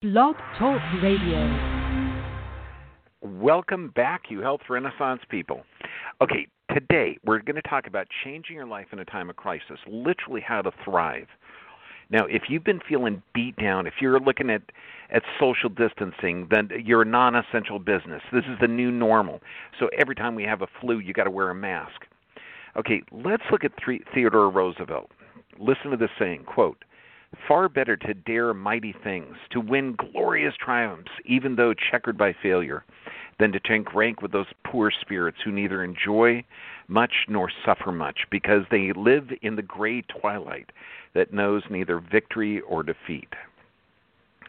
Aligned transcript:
Blog 0.00 0.36
Talk 0.56 0.80
Radio. 1.02 1.42
Welcome 3.20 3.90
back, 3.96 4.26
you 4.30 4.38
health 4.38 4.60
renaissance 4.70 5.22
people. 5.28 5.62
Okay, 6.20 6.46
today 6.72 7.18
we're 7.24 7.40
going 7.40 7.56
to 7.56 7.68
talk 7.68 7.88
about 7.88 8.06
changing 8.22 8.54
your 8.54 8.64
life 8.64 8.86
in 8.92 9.00
a 9.00 9.04
time 9.04 9.28
of 9.28 9.34
crisis, 9.34 9.80
literally 9.88 10.40
how 10.40 10.62
to 10.62 10.70
thrive. 10.84 11.26
Now, 12.10 12.26
if 12.26 12.42
you've 12.48 12.62
been 12.62 12.78
feeling 12.88 13.20
beat 13.34 13.56
down, 13.56 13.88
if 13.88 13.94
you're 14.00 14.20
looking 14.20 14.50
at 14.50 14.62
at 15.10 15.24
social 15.40 15.68
distancing, 15.68 16.46
then 16.48 16.68
you're 16.84 17.02
a 17.02 17.04
non-essential 17.04 17.80
business. 17.80 18.22
This 18.32 18.44
is 18.44 18.56
the 18.60 18.68
new 18.68 18.92
normal. 18.92 19.40
So 19.80 19.88
every 19.98 20.14
time 20.14 20.36
we 20.36 20.44
have 20.44 20.62
a 20.62 20.68
flu, 20.80 21.00
you 21.00 21.12
got 21.12 21.24
to 21.24 21.30
wear 21.32 21.50
a 21.50 21.56
mask. 21.56 22.02
Okay, 22.76 23.02
let's 23.10 23.42
look 23.50 23.64
at 23.64 23.72
three, 23.84 24.02
Theodore 24.14 24.48
Roosevelt. 24.48 25.10
Listen 25.58 25.90
to 25.90 25.96
this 25.96 26.10
saying, 26.20 26.44
quote, 26.44 26.84
Far 27.46 27.68
better 27.68 27.96
to 27.96 28.14
dare 28.14 28.54
mighty 28.54 28.94
things, 29.04 29.36
to 29.50 29.60
win 29.60 29.96
glorious 29.96 30.54
triumphs, 30.58 31.10
even 31.24 31.56
though 31.56 31.74
checkered 31.74 32.16
by 32.16 32.34
failure, 32.42 32.84
than 33.38 33.52
to 33.52 33.60
take 33.60 33.94
rank 33.94 34.22
with 34.22 34.32
those 34.32 34.46
poor 34.64 34.90
spirits 34.90 35.38
who 35.44 35.52
neither 35.52 35.84
enjoy 35.84 36.44
much 36.88 37.12
nor 37.28 37.50
suffer 37.64 37.92
much, 37.92 38.20
because 38.30 38.62
they 38.70 38.92
live 38.96 39.30
in 39.42 39.56
the 39.56 39.62
gray 39.62 40.02
twilight 40.02 40.70
that 41.14 41.32
knows 41.32 41.62
neither 41.70 42.00
victory 42.00 42.60
or 42.62 42.82
defeat. 42.82 43.28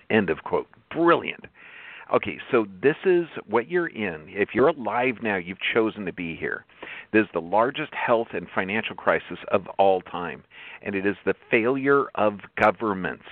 End 0.09 0.30
of 0.30 0.44
quote. 0.44 0.67
Brilliant. 0.89 1.45
Okay, 2.14 2.39
so 2.50 2.66
this 2.81 2.95
is 3.05 3.27
what 3.48 3.70
you're 3.70 3.88
in. 3.88 4.25
If 4.30 4.50
you're 4.53 4.70
alive 4.70 5.16
now, 5.22 5.36
you've 5.36 5.59
chosen 5.73 6.05
to 6.05 6.14
be 6.14 6.36
here. 6.36 6.66
This 7.12 7.23
is 7.23 7.30
the 7.34 7.41
largest 7.41 7.94
health 7.94 8.30
and 8.34 8.48
financial 8.54 8.95
crisis 8.95 9.40
of 9.52 9.67
all 9.77 10.02
time, 10.02 10.44
and 10.81 10.95
it 10.95 11.05
is 11.05 11.16
the 11.26 11.34
failure 11.50 12.05
of 12.16 12.40
governments. 12.55 13.26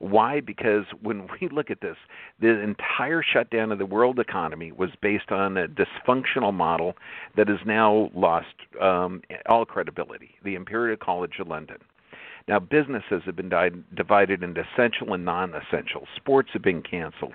Why? 0.00 0.40
Because 0.40 0.84
when 1.02 1.28
we 1.40 1.48
look 1.48 1.70
at 1.70 1.80
this, 1.80 1.96
the 2.40 2.60
entire 2.60 3.22
shutdown 3.22 3.70
of 3.70 3.78
the 3.78 3.86
world 3.86 4.18
economy 4.18 4.72
was 4.72 4.90
based 5.00 5.30
on 5.30 5.56
a 5.56 5.68
dysfunctional 5.68 6.52
model 6.52 6.94
that 7.36 7.48
has 7.48 7.60
now 7.64 8.10
lost 8.14 8.54
um, 8.80 9.22
all 9.48 9.64
credibility. 9.64 10.34
The 10.42 10.54
Imperial 10.54 10.96
College 10.96 11.38
of 11.38 11.48
London. 11.48 11.78
Now, 12.48 12.58
businesses 12.58 13.22
have 13.26 13.36
been 13.36 13.48
di- 13.48 13.70
divided 13.94 14.42
into 14.42 14.62
essential 14.72 15.12
and 15.14 15.24
non 15.24 15.52
essential. 15.54 16.06
Sports 16.16 16.50
have 16.52 16.62
been 16.62 16.82
canceled. 16.82 17.34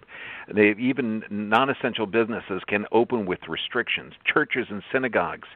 They, 0.54 0.76
even 0.80 1.24
non 1.30 1.70
essential 1.70 2.06
businesses 2.06 2.62
can 2.68 2.86
open 2.92 3.26
with 3.26 3.40
restrictions. 3.48 4.14
Churches 4.26 4.68
and 4.70 4.82
synagogues, 4.92 5.48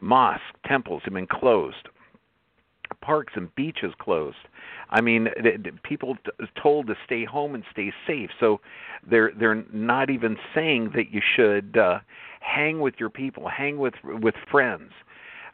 mosques, 0.00 0.44
temples 0.66 1.02
have 1.04 1.14
been 1.14 1.26
closed. 1.26 1.88
Parks 3.00 3.34
and 3.36 3.54
beaches 3.54 3.92
closed. 3.98 4.36
I 4.90 5.02
mean, 5.02 5.28
people 5.82 6.16
t- 6.16 6.46
told 6.60 6.86
to 6.86 6.94
stay 7.04 7.24
home 7.24 7.54
and 7.54 7.62
stay 7.70 7.92
safe. 8.06 8.30
So 8.40 8.60
they're 9.08 9.30
they're 9.38 9.62
not 9.72 10.10
even 10.10 10.36
saying 10.54 10.92
that 10.94 11.12
you 11.12 11.20
should 11.36 11.76
uh, 11.76 11.98
hang 12.40 12.80
with 12.80 12.94
your 12.98 13.10
people, 13.10 13.46
hang 13.46 13.76
with 13.76 13.94
with 14.04 14.34
friends, 14.50 14.90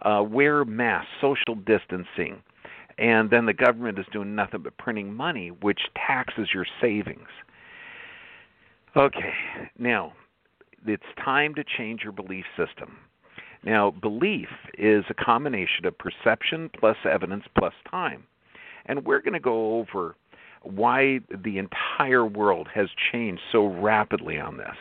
uh, 0.02 0.22
wear 0.22 0.64
masks, 0.64 1.10
social 1.20 1.56
distancing 1.66 2.40
and 2.98 3.30
then 3.30 3.46
the 3.46 3.52
government 3.52 3.98
is 3.98 4.06
doing 4.12 4.34
nothing 4.34 4.62
but 4.62 4.76
printing 4.78 5.12
money, 5.12 5.48
which 5.48 5.80
taxes 6.06 6.48
your 6.54 6.66
savings. 6.80 7.28
Okay, 8.96 9.32
now 9.78 10.12
it's 10.86 11.02
time 11.24 11.54
to 11.54 11.64
change 11.64 12.02
your 12.02 12.12
belief 12.12 12.44
system. 12.56 12.98
Now, 13.64 13.90
belief 13.90 14.48
is 14.76 15.04
a 15.08 15.14
combination 15.14 15.86
of 15.86 15.96
perception 15.96 16.70
plus 16.78 16.96
evidence 17.10 17.44
plus 17.58 17.72
time. 17.90 18.24
And 18.86 19.04
we're 19.06 19.22
going 19.22 19.32
to 19.32 19.40
go 19.40 19.78
over 19.78 20.14
why 20.62 21.20
the 21.30 21.58
entire 21.58 22.26
world 22.26 22.68
has 22.74 22.88
changed 23.12 23.40
so 23.50 23.66
rapidly 23.66 24.38
on 24.38 24.58
this. 24.58 24.76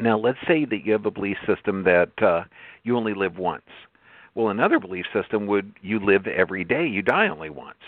Now, 0.00 0.18
let's 0.18 0.38
say 0.46 0.64
that 0.64 0.84
you 0.84 0.92
have 0.92 1.06
a 1.06 1.10
belief 1.10 1.36
system 1.46 1.84
that 1.84 2.10
uh, 2.20 2.44
you 2.82 2.96
only 2.96 3.14
live 3.14 3.38
once. 3.38 3.64
Well, 4.36 4.50
another 4.50 4.78
belief 4.78 5.06
system 5.14 5.46
would 5.46 5.72
you 5.80 5.98
live 5.98 6.26
every 6.26 6.62
day, 6.62 6.86
you 6.86 7.00
die 7.00 7.26
only 7.26 7.48
once. 7.48 7.78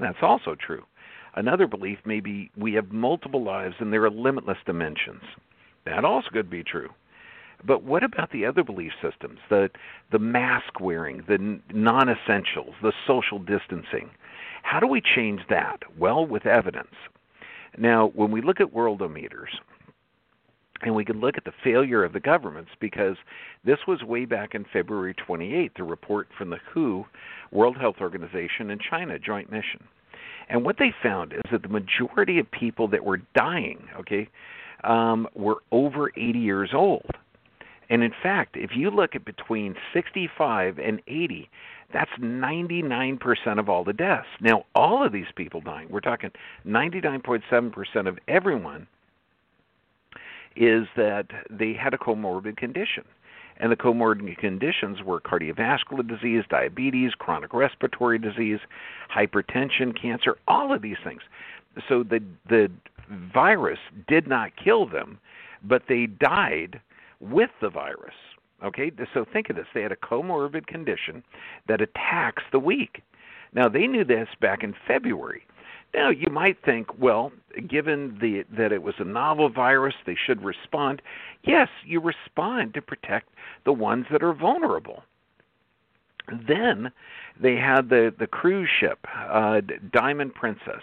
That's 0.00 0.22
also 0.22 0.54
true. 0.54 0.84
Another 1.34 1.66
belief 1.66 1.98
may 2.06 2.20
be 2.20 2.50
we 2.56 2.72
have 2.72 2.90
multiple 2.90 3.44
lives 3.44 3.74
and 3.78 3.92
there 3.92 4.04
are 4.04 4.10
limitless 4.10 4.56
dimensions. 4.64 5.20
That 5.84 6.06
also 6.06 6.30
could 6.32 6.48
be 6.48 6.64
true. 6.64 6.88
But 7.62 7.82
what 7.82 8.02
about 8.02 8.32
the 8.32 8.46
other 8.46 8.64
belief 8.64 8.92
systems? 9.02 9.38
The 9.50 9.68
the 10.10 10.18
mask 10.18 10.80
wearing, 10.80 11.24
the 11.28 11.60
non-essentials, 11.74 12.74
the 12.82 12.92
social 13.06 13.38
distancing. 13.38 14.08
How 14.62 14.80
do 14.80 14.86
we 14.86 15.02
change 15.02 15.42
that? 15.50 15.80
Well, 15.98 16.24
with 16.24 16.46
evidence. 16.46 16.94
Now, 17.76 18.12
when 18.14 18.30
we 18.30 18.40
look 18.40 18.60
at 18.60 18.72
worldometers, 18.72 19.58
and 20.82 20.94
we 20.94 21.04
can 21.04 21.20
look 21.20 21.36
at 21.36 21.44
the 21.44 21.52
failure 21.64 22.04
of 22.04 22.12
the 22.12 22.20
governments 22.20 22.70
because 22.80 23.16
this 23.64 23.78
was 23.86 24.02
way 24.02 24.24
back 24.24 24.54
in 24.54 24.64
February 24.72 25.14
28th, 25.14 25.72
the 25.76 25.82
report 25.82 26.28
from 26.36 26.50
the 26.50 26.58
WHO, 26.72 27.04
World 27.50 27.76
Health 27.76 27.96
Organization, 28.00 28.70
and 28.70 28.80
China 28.80 29.18
Joint 29.18 29.50
Mission. 29.50 29.84
And 30.48 30.64
what 30.64 30.76
they 30.78 30.94
found 31.02 31.32
is 31.32 31.42
that 31.50 31.62
the 31.62 31.68
majority 31.68 32.38
of 32.38 32.50
people 32.50 32.88
that 32.88 33.04
were 33.04 33.20
dying, 33.34 33.88
okay, 33.98 34.28
um, 34.84 35.26
were 35.34 35.56
over 35.72 36.10
80 36.16 36.38
years 36.38 36.70
old. 36.72 37.10
And 37.90 38.02
in 38.02 38.12
fact, 38.22 38.56
if 38.56 38.70
you 38.76 38.90
look 38.90 39.14
at 39.14 39.24
between 39.24 39.74
65 39.92 40.78
and 40.78 41.00
80, 41.06 41.50
that's 41.92 42.10
99% 42.20 43.58
of 43.58 43.68
all 43.68 43.82
the 43.82 43.94
deaths. 43.94 44.26
Now, 44.40 44.64
all 44.74 45.04
of 45.04 45.12
these 45.12 45.26
people 45.34 45.60
dying, 45.60 45.88
we're 45.90 46.00
talking 46.00 46.30
99.7% 46.66 48.06
of 48.06 48.18
everyone 48.28 48.86
is 50.58 50.88
that 50.96 51.26
they 51.48 51.72
had 51.72 51.94
a 51.94 51.98
comorbid 51.98 52.56
condition. 52.56 53.04
And 53.58 53.72
the 53.72 53.76
comorbid 53.76 54.38
conditions 54.38 55.02
were 55.02 55.20
cardiovascular 55.20 56.06
disease, 56.06 56.44
diabetes, 56.48 57.12
chronic 57.18 57.54
respiratory 57.54 58.18
disease, 58.18 58.58
hypertension, 59.14 60.00
cancer, 60.00 60.36
all 60.46 60.72
of 60.72 60.82
these 60.82 60.96
things. 61.02 61.22
So 61.88 62.02
the 62.02 62.22
the 62.48 62.70
virus 63.32 63.78
did 64.06 64.26
not 64.26 64.52
kill 64.62 64.86
them, 64.86 65.18
but 65.62 65.82
they 65.88 66.06
died 66.06 66.80
with 67.20 67.50
the 67.60 67.70
virus. 67.70 68.14
Okay, 68.64 68.90
so 69.14 69.24
think 69.32 69.50
of 69.50 69.56
this: 69.56 69.66
they 69.74 69.82
had 69.82 69.92
a 69.92 69.96
comorbid 69.96 70.66
condition 70.66 71.22
that 71.68 71.80
attacks 71.80 72.42
the 72.52 72.58
weak. 72.58 73.02
Now 73.52 73.68
they 73.68 73.86
knew 73.86 74.04
this 74.04 74.28
back 74.40 74.62
in 74.62 74.74
February. 74.86 75.46
Now, 75.94 76.10
you 76.10 76.28
might 76.30 76.62
think, 76.64 76.98
well, 76.98 77.32
given 77.66 78.18
the, 78.20 78.44
that 78.56 78.72
it 78.72 78.82
was 78.82 78.94
a 78.98 79.04
novel 79.04 79.48
virus, 79.48 79.94
they 80.06 80.16
should 80.16 80.44
respond. 80.44 81.00
Yes, 81.44 81.68
you 81.84 82.00
respond 82.00 82.74
to 82.74 82.82
protect 82.82 83.30
the 83.64 83.72
ones 83.72 84.06
that 84.10 84.22
are 84.22 84.34
vulnerable. 84.34 85.02
Then 86.46 86.92
they 87.40 87.56
had 87.56 87.88
the, 87.88 88.14
the 88.18 88.26
cruise 88.26 88.68
ship, 88.78 89.06
uh, 89.16 89.62
Diamond 89.92 90.34
Princess. 90.34 90.82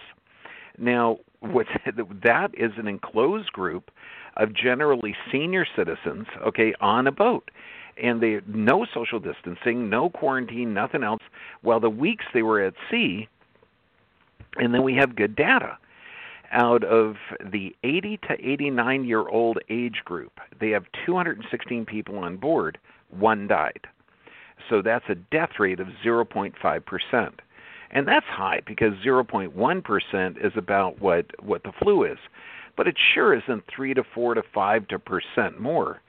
Now, 0.77 1.19
what's, 1.39 1.69
that 2.23 2.49
is 2.57 2.71
an 2.77 2.87
enclosed 2.87 3.51
group 3.53 3.91
of 4.37 4.53
generally 4.53 5.15
senior 5.31 5.65
citizens, 5.75 6.25
okay, 6.45 6.73
on 6.81 7.07
a 7.07 7.11
boat 7.11 7.51
and 7.97 8.21
they 8.21 8.41
no 8.47 8.85
social 8.93 9.19
distancing, 9.19 9.89
no 9.89 10.09
quarantine, 10.09 10.73
nothing 10.73 11.03
else. 11.03 11.21
While 11.61 11.79
the 11.79 11.89
weeks 11.89 12.25
they 12.33 12.41
were 12.41 12.61
at 12.61 12.73
sea, 12.91 13.27
and 14.57 14.73
then 14.73 14.83
we 14.83 14.95
have 14.95 15.15
good 15.15 15.35
data. 15.35 15.77
Out 16.51 16.83
of 16.83 17.15
the 17.51 17.75
80 17.83 18.17
to 18.27 18.33
89 18.39 19.05
year 19.05 19.27
old 19.27 19.57
age 19.69 20.01
group, 20.05 20.39
they 20.59 20.69
have 20.69 20.85
216 21.05 21.85
people 21.85 22.17
on 22.19 22.37
board, 22.37 22.77
one 23.09 23.47
died. 23.47 23.87
So 24.69 24.81
that's 24.81 25.05
a 25.09 25.15
death 25.15 25.59
rate 25.59 25.79
of 25.79 25.87
0.5%. 26.03 27.33
And 27.91 28.07
that's 28.07 28.25
high 28.25 28.61
because 28.65 28.93
0.1% 29.05 30.45
is 30.45 30.53
about 30.55 31.01
what, 31.01 31.25
what 31.43 31.63
the 31.63 31.71
flu 31.81 32.03
is. 32.03 32.17
But 32.77 32.87
it 32.87 32.95
sure 33.13 33.33
isn't 33.33 33.63
3 33.73 33.93
to 33.93 34.03
4 34.03 34.35
to 34.35 34.43
5 34.53 34.87
to 34.89 34.99
percent 34.99 35.59
more 35.59 36.01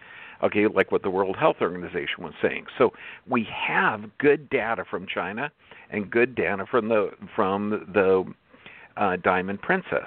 okay, 0.43 0.67
like 0.67 0.93
what 0.93 1.03
the 1.03 1.11
World 1.11 1.37
Health 1.37 1.56
Organization 1.61 2.23
was 2.23 2.35
saying. 2.43 2.67
So 2.79 2.93
we 3.29 3.47
have 3.50 4.05
good 4.19 4.49
data 4.50 4.85
from 4.88 5.06
China 5.06 5.50
and 5.91 6.11
good 6.11 6.35
data 6.35 6.67
from 6.70 6.88
the 6.88 7.11
from 7.35 7.87
the 7.93 8.25
uh, 8.96 9.16
Diamond 9.16 9.60
Princess. 9.62 10.06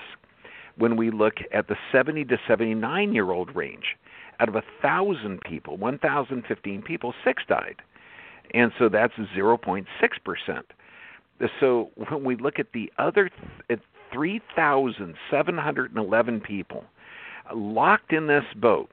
When 0.77 0.95
we 0.95 1.12
look 1.12 1.36
at 1.53 1.68
the 1.68 1.75
70 1.91 2.24
to 2.25 2.38
79 2.47 3.13
year 3.13 3.31
old 3.31 3.56
range, 3.56 3.97
out 4.39 4.50
of 4.50 4.56
thousand 4.81 5.41
people, 5.41 5.77
1,015 5.77 6.81
people, 6.81 7.13
six 7.25 7.44
died, 7.47 7.75
and 8.53 8.71
so 8.80 8.88
that's 8.88 9.13
0.6 9.13 9.86
percent. 10.24 10.65
So 11.59 11.89
when 11.95 12.24
we 12.24 12.38
look 12.38 12.59
at 12.59 12.71
the 12.74 12.91
other 12.97 13.30
th- 13.68 13.81
3,711 14.13 16.41
people 16.41 16.86
locked 17.53 18.13
in 18.13 18.27
this 18.27 18.45
boat, 18.56 18.89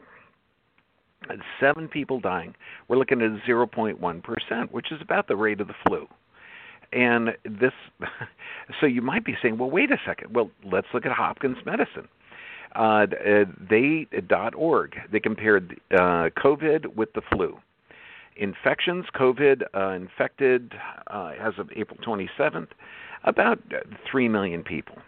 seven 1.61 1.89
people 1.89 2.21
dying, 2.21 2.55
we're 2.89 2.99
looking 2.99 3.23
at 3.23 3.31
0.1 3.49 4.23
percent, 4.23 4.73
which 4.73 4.93
is 4.93 5.01
about 5.01 5.29
the 5.29 5.37
rate 5.37 5.61
of 5.61 5.69
the 5.69 5.75
flu 5.87 6.09
and 6.97 7.37
this, 7.45 7.73
so 8.81 8.87
you 8.87 9.03
might 9.03 9.25
be 9.25 9.37
saying, 9.43 9.59
well, 9.59 9.71
wait 9.71 9.91
a 9.91 9.99
second. 10.05 10.35
Well, 10.35 10.51
let's 10.65 10.87
look 10.95 11.05
at 11.05 11.13
Hopkins 11.13 11.59
Medicine. 11.65 12.09
Uh, 12.75 13.07
uh 13.25 13.45
they 13.71 14.07
dot 14.27 14.55
org. 14.55 14.97
They 15.13 15.21
compared 15.21 15.81
uh, 15.93 16.31
COVID 16.37 16.95
with 16.97 17.13
the 17.15 17.23
flu. 17.33 17.59
Infections, 18.37 19.07
COVID 19.15 19.63
uh, 19.75 19.91
infected 19.91 20.75
uh, 21.07 21.33
as 21.41 21.55
of 21.59 21.71
April 21.75 21.99
27th, 22.07 22.69
about 23.25 23.59
three 24.11 24.29
million 24.29 24.63
people. 24.63 24.99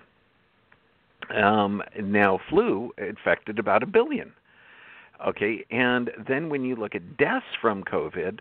Um, 1.35 1.82
now, 2.02 2.38
flu 2.49 2.93
infected 2.96 3.58
about 3.58 3.82
a 3.82 3.87
billion. 3.87 4.32
Okay, 5.26 5.64
and 5.70 6.11
then 6.26 6.49
when 6.49 6.64
you 6.64 6.76
look 6.76 6.94
at 6.94 7.17
deaths 7.19 7.44
from 7.61 7.82
COVID, 7.85 8.38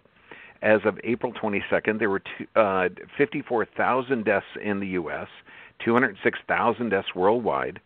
as 0.62 0.82
of 0.86 1.00
April 1.04 1.34
22nd, 1.34 2.00
there 2.00 2.10
were 2.10 2.20
two, 2.20 2.46
uh, 2.56 2.90
54,000 3.18 4.26
deaths 4.26 4.46
in 4.64 4.80
the 4.80 4.88
U.S., 4.88 5.28
206,000 5.84 6.90
deaths 6.90 7.08
worldwide. 7.16 7.80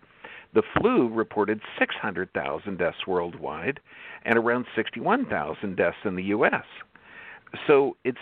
The 0.53 0.63
flu 0.77 1.09
reported 1.09 1.61
600,000 1.79 2.77
deaths 2.77 3.07
worldwide 3.07 3.79
and 4.25 4.37
around 4.37 4.65
61,000 4.75 5.75
deaths 5.75 5.97
in 6.05 6.15
the 6.15 6.23
U.S. 6.23 6.65
So 7.67 7.97
it's 8.03 8.17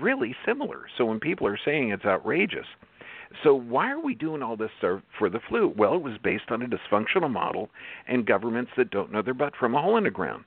really 0.00 0.34
similar. 0.46 0.86
So 0.96 1.04
when 1.04 1.20
people 1.20 1.46
are 1.46 1.58
saying 1.64 1.90
it's 1.90 2.04
outrageous, 2.04 2.66
so 3.42 3.54
why 3.54 3.90
are 3.90 4.00
we 4.00 4.14
doing 4.14 4.42
all 4.42 4.56
this 4.56 4.70
for 4.80 5.28
the 5.28 5.40
flu? 5.48 5.72
Well, 5.76 5.94
it 5.94 6.02
was 6.02 6.18
based 6.22 6.50
on 6.50 6.62
a 6.62 6.66
dysfunctional 6.66 7.30
model 7.30 7.70
and 8.06 8.26
governments 8.26 8.72
that 8.76 8.90
don't 8.90 9.10
know 9.10 9.22
their 9.22 9.34
butt 9.34 9.54
from 9.58 9.74
a 9.74 9.82
hole 9.82 9.96
in 9.96 10.04
the 10.04 10.10
ground. 10.10 10.44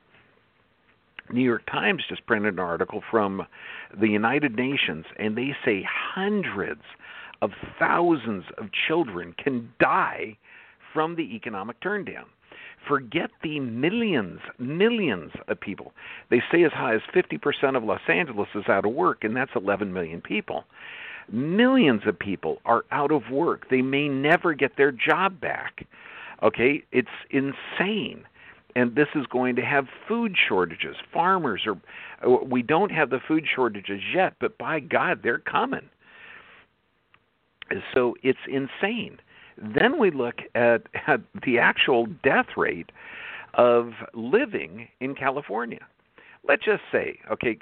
New 1.32 1.44
York 1.44 1.66
Times 1.66 2.04
just 2.08 2.26
printed 2.26 2.54
an 2.54 2.60
article 2.60 3.02
from 3.10 3.46
the 4.00 4.08
United 4.08 4.56
Nations, 4.56 5.06
and 5.18 5.38
they 5.38 5.56
say 5.66 5.86
hundreds 5.88 6.82
of 7.42 7.52
thousands 7.80 8.46
of 8.58 8.66
children 8.88 9.34
can 9.38 9.70
die 9.80 10.38
from 10.94 11.16
the 11.16 11.36
economic 11.36 11.80
turndown. 11.82 12.26
Forget 12.88 13.32
the 13.44 13.60
millions, 13.60 14.40
millions 14.60 15.32
of 15.48 15.60
people. 15.60 15.92
They 16.30 16.42
say 16.52 16.64
as 16.64 16.72
high 16.72 16.96
as 16.96 17.02
50% 17.14 17.76
of 17.76 17.84
Los 17.84 18.02
Angeles 18.08 18.48
is 18.56 18.68
out 18.70 18.86
of 18.86 18.94
work, 18.94 19.24
and 19.24 19.36
that's 19.36 19.52
11 19.56 19.92
million 19.92 20.22
people. 20.22 20.64
Millions 21.30 22.02
of 22.08 22.18
people 22.18 22.60
are 22.66 22.86
out 22.92 23.12
of 23.12 23.30
work. 23.30 23.70
They 23.70 23.82
may 23.82 24.08
never 24.08 24.54
get 24.54 24.78
their 24.78 24.92
job 24.92 25.42
back. 25.42 25.86
Okay? 26.42 26.84
It's 26.92 27.08
insane. 27.30 28.24
And 28.78 28.96
this 28.96 29.08
is 29.16 29.26
going 29.26 29.56
to 29.56 29.64
have 29.64 29.88
food 30.08 30.36
shortages. 30.48 30.96
Farmers 31.12 31.66
are, 31.66 31.78
uh, 32.24 32.44
we 32.44 32.62
don't 32.62 32.92
have 32.92 33.10
the 33.10 33.20
food 33.28 33.46
shortages 33.54 34.02
yet, 34.14 34.34
but 34.40 34.56
by 34.60 34.80
God, 34.80 35.22
they're 35.24 35.40
coming. 35.40 35.90
So 37.96 38.16
it's 38.22 38.38
insane. 38.48 39.18
Then 39.58 40.00
we 40.00 40.12
look 40.12 40.36
at, 40.54 40.84
at 41.08 41.22
the 41.44 41.58
actual 41.58 42.06
death 42.24 42.56
rate 42.56 42.92
of 43.56 43.94
living 44.14 44.88
in 45.00 45.16
California 45.16 45.80
let's 46.48 46.64
just 46.64 46.84
say, 46.92 47.20
okay, 47.32 47.58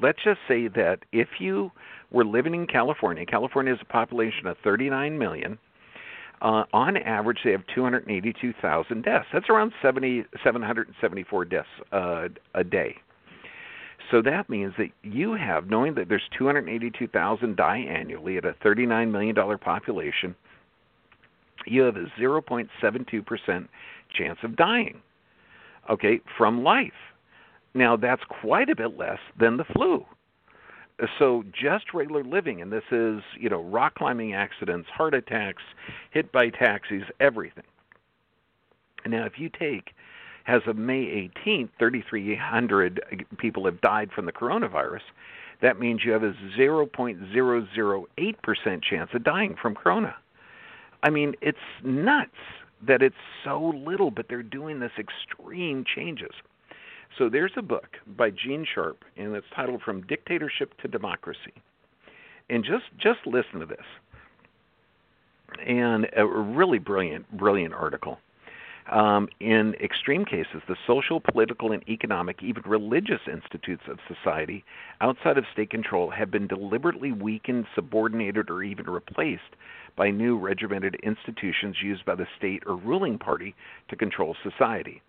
let's 0.00 0.18
just 0.22 0.40
say 0.46 0.68
that 0.68 0.98
if 1.12 1.28
you 1.38 1.70
were 2.10 2.24
living 2.24 2.54
in 2.54 2.66
California, 2.66 3.24
California 3.24 3.72
has 3.72 3.80
a 3.80 3.90
population 3.90 4.46
of 4.46 4.56
39 4.62 5.18
million. 5.18 5.58
Uh, 6.42 6.64
on 6.72 6.96
average, 6.96 7.38
they 7.44 7.52
have 7.52 7.62
282,000 7.72 9.04
deaths. 9.04 9.26
That's 9.32 9.48
around 9.48 9.72
70, 9.80 10.24
774 10.42 11.44
deaths 11.44 11.68
uh, 11.92 12.28
a 12.54 12.64
day. 12.64 12.96
So 14.10 14.20
that 14.22 14.50
means 14.50 14.74
that 14.76 14.88
you 15.02 15.34
have, 15.34 15.70
knowing 15.70 15.94
that 15.94 16.08
there's 16.08 16.28
282,000 16.36 17.56
die 17.56 17.78
annually 17.78 18.38
at 18.38 18.44
a 18.44 18.54
39 18.60 19.12
million 19.12 19.34
dollar 19.36 19.56
population, 19.56 20.34
you 21.64 21.82
have 21.82 21.96
a 21.96 22.06
0.72% 22.20 23.68
chance 24.18 24.38
of 24.42 24.56
dying. 24.56 25.00
Okay, 25.88 26.20
from 26.36 26.64
life. 26.64 26.90
Now, 27.72 27.96
that's 27.96 28.22
quite 28.40 28.68
a 28.68 28.76
bit 28.76 28.98
less 28.98 29.18
than 29.38 29.56
the 29.56 29.64
flu. 29.72 30.04
So, 31.18 31.42
just 31.52 31.94
regular 31.94 32.22
living, 32.22 32.62
and 32.62 32.70
this 32.70 32.84
is, 32.92 33.22
you 33.38 33.48
know, 33.48 33.62
rock 33.62 33.96
climbing 33.96 34.34
accidents, 34.34 34.88
heart 34.88 35.14
attacks, 35.14 35.62
hit 36.10 36.30
by 36.30 36.50
taxis, 36.50 37.02
everything. 37.18 37.64
Now, 39.06 39.24
if 39.24 39.38
you 39.38 39.48
take, 39.48 39.94
as 40.46 40.62
of 40.66 40.76
May 40.76 41.30
18th, 41.46 41.70
3,300 41.78 43.26
people 43.38 43.64
have 43.64 43.80
died 43.80 44.10
from 44.12 44.26
the 44.26 44.32
coronavirus. 44.32 45.00
That 45.60 45.78
means 45.78 46.04
you 46.04 46.12
have 46.12 46.24
a 46.24 46.34
0.008% 46.58 48.82
chance 48.82 49.10
of 49.14 49.24
dying 49.24 49.54
from 49.60 49.74
corona. 49.74 50.16
I 51.02 51.10
mean, 51.10 51.34
it's 51.40 51.58
nuts 51.82 52.30
that 52.86 53.02
it's 53.02 53.14
so 53.44 53.72
little, 53.84 54.10
but 54.10 54.26
they're 54.28 54.42
doing 54.42 54.80
this 54.80 54.92
extreme 54.98 55.84
changes. 55.84 56.32
So 57.18 57.28
there's 57.28 57.52
a 57.56 57.62
book 57.62 57.96
by 58.16 58.30
Gene 58.30 58.66
Sharp, 58.74 59.04
and 59.16 59.34
it's 59.34 59.46
titled 59.54 59.82
From 59.82 60.02
Dictatorship 60.06 60.72
to 60.80 60.88
Democracy. 60.88 61.52
And 62.48 62.64
just 62.64 62.84
just 62.98 63.26
listen 63.26 63.60
to 63.60 63.66
this. 63.66 63.84
And 65.66 66.08
a 66.16 66.26
really 66.26 66.78
brilliant, 66.78 67.30
brilliant 67.36 67.74
article. 67.74 68.18
Um, 68.90 69.28
in 69.38 69.74
extreme 69.74 70.24
cases, 70.24 70.60
the 70.66 70.76
social, 70.86 71.20
political, 71.20 71.70
and 71.72 71.88
economic, 71.88 72.42
even 72.42 72.62
religious 72.66 73.20
institutes 73.30 73.84
of 73.88 73.98
society 74.08 74.64
outside 75.00 75.38
of 75.38 75.44
state 75.52 75.70
control 75.70 76.10
have 76.10 76.30
been 76.30 76.48
deliberately 76.48 77.12
weakened, 77.12 77.66
subordinated, 77.74 78.50
or 78.50 78.62
even 78.62 78.90
replaced 78.90 79.54
by 79.96 80.10
new 80.10 80.36
regimented 80.36 80.96
institutions 81.02 81.76
used 81.82 82.04
by 82.04 82.14
the 82.14 82.26
state 82.36 82.62
or 82.66 82.74
ruling 82.76 83.18
party 83.18 83.54
to 83.88 83.96
control 83.96 84.34
society. 84.42 85.00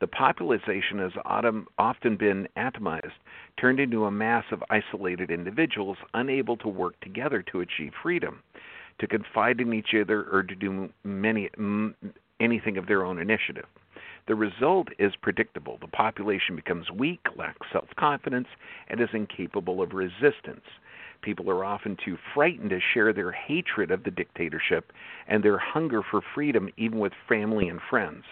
The 0.00 0.06
population 0.06 0.98
has 0.98 1.12
often 1.24 2.16
been 2.16 2.48
atomized, 2.56 3.18
turned 3.56 3.80
into 3.80 4.04
a 4.04 4.12
mass 4.12 4.44
of 4.52 4.62
isolated 4.70 5.30
individuals 5.30 5.98
unable 6.14 6.56
to 6.58 6.68
work 6.68 7.00
together 7.00 7.42
to 7.50 7.60
achieve 7.60 7.92
freedom, 8.00 8.44
to 9.00 9.08
confide 9.08 9.60
in 9.60 9.72
each 9.72 9.94
other, 9.94 10.22
or 10.30 10.44
to 10.44 10.54
do 10.54 10.90
many, 11.02 11.50
anything 12.38 12.76
of 12.76 12.86
their 12.86 13.04
own 13.04 13.18
initiative. 13.18 13.66
The 14.28 14.36
result 14.36 14.88
is 15.00 15.16
predictable. 15.16 15.78
The 15.80 15.88
population 15.88 16.54
becomes 16.54 16.90
weak, 16.92 17.26
lacks 17.36 17.66
self 17.72 17.88
confidence, 17.96 18.48
and 18.86 19.00
is 19.00 19.08
incapable 19.12 19.82
of 19.82 19.94
resistance. 19.94 20.66
People 21.22 21.50
are 21.50 21.64
often 21.64 21.96
too 21.96 22.16
frightened 22.34 22.70
to 22.70 22.78
share 22.78 23.12
their 23.12 23.32
hatred 23.32 23.90
of 23.90 24.04
the 24.04 24.12
dictatorship 24.12 24.92
and 25.26 25.42
their 25.42 25.58
hunger 25.58 26.02
for 26.02 26.20
freedom, 26.20 26.68
even 26.76 27.00
with 27.00 27.14
family 27.28 27.68
and 27.68 27.80
friends. 27.90 28.24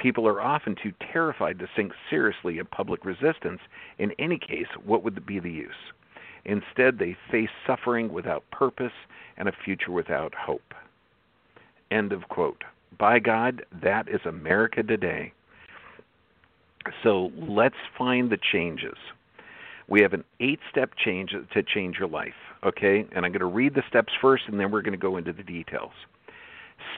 People 0.00 0.26
are 0.26 0.40
often 0.40 0.74
too 0.82 0.92
terrified 1.12 1.58
to 1.58 1.68
think 1.76 1.92
seriously 2.08 2.58
of 2.58 2.70
public 2.70 3.04
resistance. 3.04 3.60
In 3.98 4.12
any 4.18 4.38
case, 4.38 4.68
what 4.82 5.04
would 5.04 5.26
be 5.26 5.38
the 5.38 5.50
use? 5.50 5.92
Instead, 6.46 6.98
they 6.98 7.16
face 7.30 7.50
suffering 7.66 8.10
without 8.10 8.42
purpose 8.50 8.92
and 9.36 9.46
a 9.46 9.52
future 9.64 9.92
without 9.92 10.34
hope. 10.34 10.74
End 11.90 12.12
of 12.12 12.28
quote. 12.28 12.64
By 12.98 13.18
God, 13.18 13.66
that 13.82 14.08
is 14.08 14.20
America 14.24 14.82
today. 14.82 15.32
So 17.02 17.30
let's 17.36 17.76
find 17.98 18.30
the 18.30 18.38
changes. 18.52 18.96
We 19.86 20.00
have 20.00 20.14
an 20.14 20.24
eight 20.38 20.60
step 20.70 20.92
change 20.96 21.32
to 21.52 21.62
change 21.62 21.96
your 21.98 22.08
life, 22.08 22.32
okay? 22.64 23.06
And 23.12 23.26
I'm 23.26 23.32
going 23.32 23.40
to 23.40 23.44
read 23.44 23.74
the 23.74 23.82
steps 23.86 24.12
first 24.20 24.44
and 24.46 24.58
then 24.58 24.70
we're 24.70 24.82
going 24.82 24.92
to 24.92 24.98
go 24.98 25.18
into 25.18 25.34
the 25.34 25.42
details. 25.42 25.92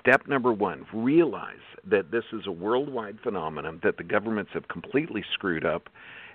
Step 0.00 0.26
number 0.28 0.52
one 0.52 0.86
realize 0.92 1.56
that 1.84 2.10
this 2.10 2.24
is 2.32 2.46
a 2.46 2.52
worldwide 2.52 3.18
phenomenon 3.22 3.80
that 3.82 3.96
the 3.96 4.04
governments 4.04 4.50
have 4.54 4.68
completely 4.68 5.24
screwed 5.32 5.64
up 5.64 5.88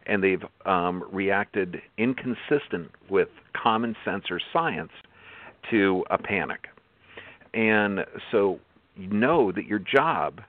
and 0.05 0.23
they've 0.23 0.43
um, 0.65 1.03
reacted 1.11 1.81
inconsistent 1.97 2.89
with 3.09 3.29
common 3.61 3.95
sense 4.05 4.25
or 4.29 4.39
science 4.53 4.91
to 5.69 6.03
a 6.09 6.17
panic. 6.17 6.67
And 7.53 8.05
so 8.31 8.59
you 8.95 9.07
know 9.07 9.51
that 9.51 9.65
your 9.65 9.79
job 9.79 10.41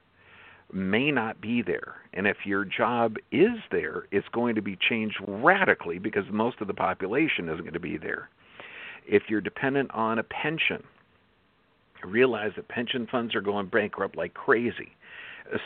may 0.72 1.10
not 1.10 1.40
be 1.40 1.62
there. 1.62 1.96
And 2.12 2.26
if 2.26 2.38
your 2.44 2.64
job 2.64 3.16
is 3.32 3.58
there, 3.70 4.04
it's 4.10 4.28
going 4.32 4.54
to 4.54 4.62
be 4.62 4.76
changed 4.88 5.16
radically 5.26 5.98
because 5.98 6.24
most 6.30 6.60
of 6.60 6.66
the 6.66 6.74
population 6.74 7.48
isn't 7.48 7.62
going 7.62 7.72
to 7.72 7.80
be 7.80 7.96
there. 7.96 8.28
If 9.06 9.24
you're 9.28 9.40
dependent 9.40 9.90
on 9.92 10.18
a 10.18 10.22
pension, 10.22 10.82
realize 12.04 12.52
that 12.56 12.68
pension 12.68 13.06
funds 13.10 13.34
are 13.34 13.40
going 13.40 13.66
bankrupt 13.66 14.16
like 14.16 14.34
crazy. 14.34 14.92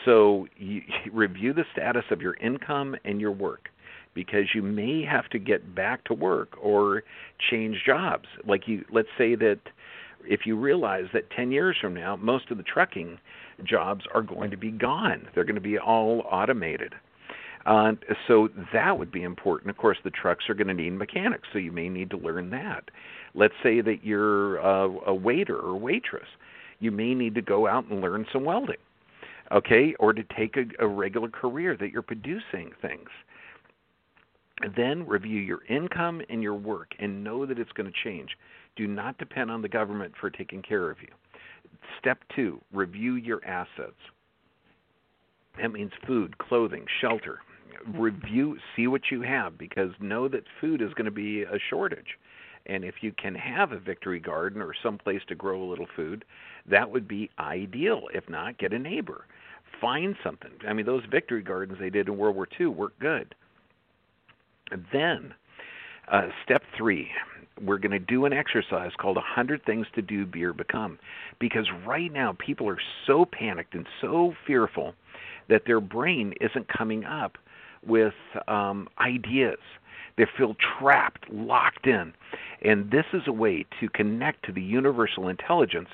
So 0.05 0.47
you, 0.57 0.83
review 1.13 1.53
the 1.53 1.65
status 1.73 2.05
of 2.11 2.21
your 2.21 2.35
income 2.35 2.97
and 3.05 3.21
your 3.21 3.33
work 3.33 3.69
because 4.15 4.45
you 4.55 4.63
may 4.63 5.03
have 5.05 5.29
to 5.31 5.39
get 5.39 5.75
back 5.75 6.05
to 6.05 6.15
work 6.15 6.51
or 6.61 7.03
change 7.51 7.83
jobs. 7.87 8.27
Like 8.47 8.69
you 8.69 8.85
let's 8.93 9.09
say 9.17 9.35
that 9.37 9.61
if 10.25 10.41
you 10.47 10.57
realize 10.57 11.07
that 11.13 11.31
10 11.31 11.51
years 11.51 11.77
from 11.81 11.95
now 11.95 12.17
most 12.17 12.51
of 12.51 12.57
the 12.57 12.63
trucking 12.63 13.19
jobs 13.65 14.05
are 14.15 14.23
going 14.23 14.51
to 14.51 14.57
be 14.57 14.71
gone. 14.71 15.29
They're 15.35 15.45
going 15.45 15.57
to 15.57 15.61
be 15.61 15.79
all 15.79 16.23
automated. 16.31 16.95
Uh, 17.65 17.93
so 18.27 18.49
that 18.73 18.99
would 18.99 19.13
be 19.13 19.23
important. 19.23 19.71
Of 19.71 19.77
course, 19.77 19.99
the 20.03 20.11
trucks 20.11 20.45
are 20.49 20.55
going 20.55 20.67
to 20.67 20.75
need 20.75 20.91
mechanics, 20.91 21.49
so 21.53 21.59
you 21.59 21.71
may 21.71 21.89
need 21.89 22.11
to 22.11 22.17
learn 22.17 22.51
that. 22.51 22.91
Let's 23.35 23.55
say 23.63 23.81
that 23.81 24.05
you're 24.05 24.57
a, 24.59 24.89
a 25.09 25.15
waiter 25.15 25.59
or 25.59 25.77
waitress. 25.77 26.29
You 26.81 26.91
may 26.91 27.15
need 27.15 27.35
to 27.37 27.43
go 27.43 27.67
out 27.67 27.89
and 27.89 28.01
learn 28.01 28.27
some 28.33 28.45
welding, 28.45 28.77
okay, 29.51 29.95
or 29.99 30.13
to 30.13 30.23
take 30.37 30.57
a, 30.57 30.85
a 30.85 30.89
regular 30.89 31.29
career 31.29 31.77
that 31.79 31.91
you're 31.91 32.03
producing 32.03 32.73
things. 32.81 33.09
Then 34.77 35.07
review 35.07 35.41
your 35.41 35.65
income 35.69 36.23
and 36.29 36.43
your 36.43 36.55
work 36.55 36.91
and 36.99 37.25
know 37.25 37.47
that 37.47 37.59
it's 37.59 37.73
going 37.73 37.91
to 37.91 37.99
change. 38.05 38.31
Do 38.77 38.87
not 38.87 39.19
depend 39.19 39.51
on 39.51 39.63
the 39.63 39.69
government 39.69 40.15
for 40.21 40.31
taking 40.31 40.63
care 40.63 40.91
of 40.91 40.99
you. 41.01 41.09
Step 41.99 42.19
two, 42.35 42.61
review 42.73 43.15
your 43.15 43.45
assets. 43.45 43.97
That 45.61 45.73
means 45.73 45.93
food, 46.07 46.39
clothing, 46.39 46.85
shelter. 47.01 47.41
Mm-hmm. 47.89 48.01
Review, 48.01 48.57
see 48.77 48.87
what 48.87 49.03
you 49.11 49.23
have 49.23 49.59
because 49.59 49.91
know 50.01 50.29
that 50.29 50.45
food 50.61 50.81
is 50.81 50.95
going 50.95 51.07
to 51.07 51.11
be 51.11 51.43
a 51.43 51.59
shortage. 51.71 52.19
And 52.67 52.85
if 52.85 52.97
you 53.01 53.13
can 53.13 53.35
have 53.35 53.73
a 53.73 53.79
victory 53.79 54.21
garden 54.21 54.63
or 54.63 54.73
some 54.83 54.99
place 54.99 55.21
to 55.29 55.35
grow 55.35 55.63
a 55.63 55.69
little 55.69 55.89
food, 55.97 56.25
that 56.71 56.91
would 56.91 57.09
be 57.09 57.31
ideal. 57.39 58.03
If 58.15 58.29
not, 58.29 58.59
get 58.59 58.73
a 58.73 58.79
neighbor. 58.79 59.25
Find 59.81 60.15
something. 60.23 60.53
I 60.67 60.73
mean, 60.73 60.87
those 60.87 61.03
victory 61.11 61.43
gardens 61.43 61.79
they 61.81 61.91
did 61.91 62.09
in 62.09 62.17
World 62.17 62.37
War 62.37 62.47
II 62.59 62.67
work 62.67 62.93
good. 63.01 63.35
Then, 64.93 65.35
uh, 66.11 66.29
step 66.45 66.63
three, 66.77 67.09
we're 67.61 67.79
going 67.79 67.93
to 67.93 67.99
do 67.99 68.25
an 68.25 68.33
exercise 68.33 68.93
called 68.99 69.17
100 69.17 69.65
Things 69.65 69.87
to 69.95 70.03
Do, 70.03 70.25
Be, 70.25 70.45
or 70.45 70.53
Become. 70.53 70.99
Because 71.39 71.67
right 71.87 72.13
now, 72.13 72.37
people 72.39 72.69
are 72.69 72.79
so 73.07 73.25
panicked 73.25 73.75
and 73.75 73.87
so 74.01 74.35
fearful 74.47 74.95
that 75.49 75.63
their 75.67 75.81
brain 75.81 76.33
isn't 76.41 76.69
coming 76.69 77.05
up 77.05 77.37
with 77.87 78.15
um, 78.49 78.89
ideas. 78.99 79.59
They 80.17 80.27
feel 80.37 80.57
trapped, 80.79 81.31
locked 81.31 81.87
in. 81.87 82.13
And 82.63 82.91
this 82.91 83.07
is 83.13 83.23
a 83.27 83.33
way 83.33 83.67
to 83.81 83.89
connect 83.89 84.45
to 84.47 84.53
the 84.53 84.63
universal 84.63 85.29
intelligence 85.29 85.89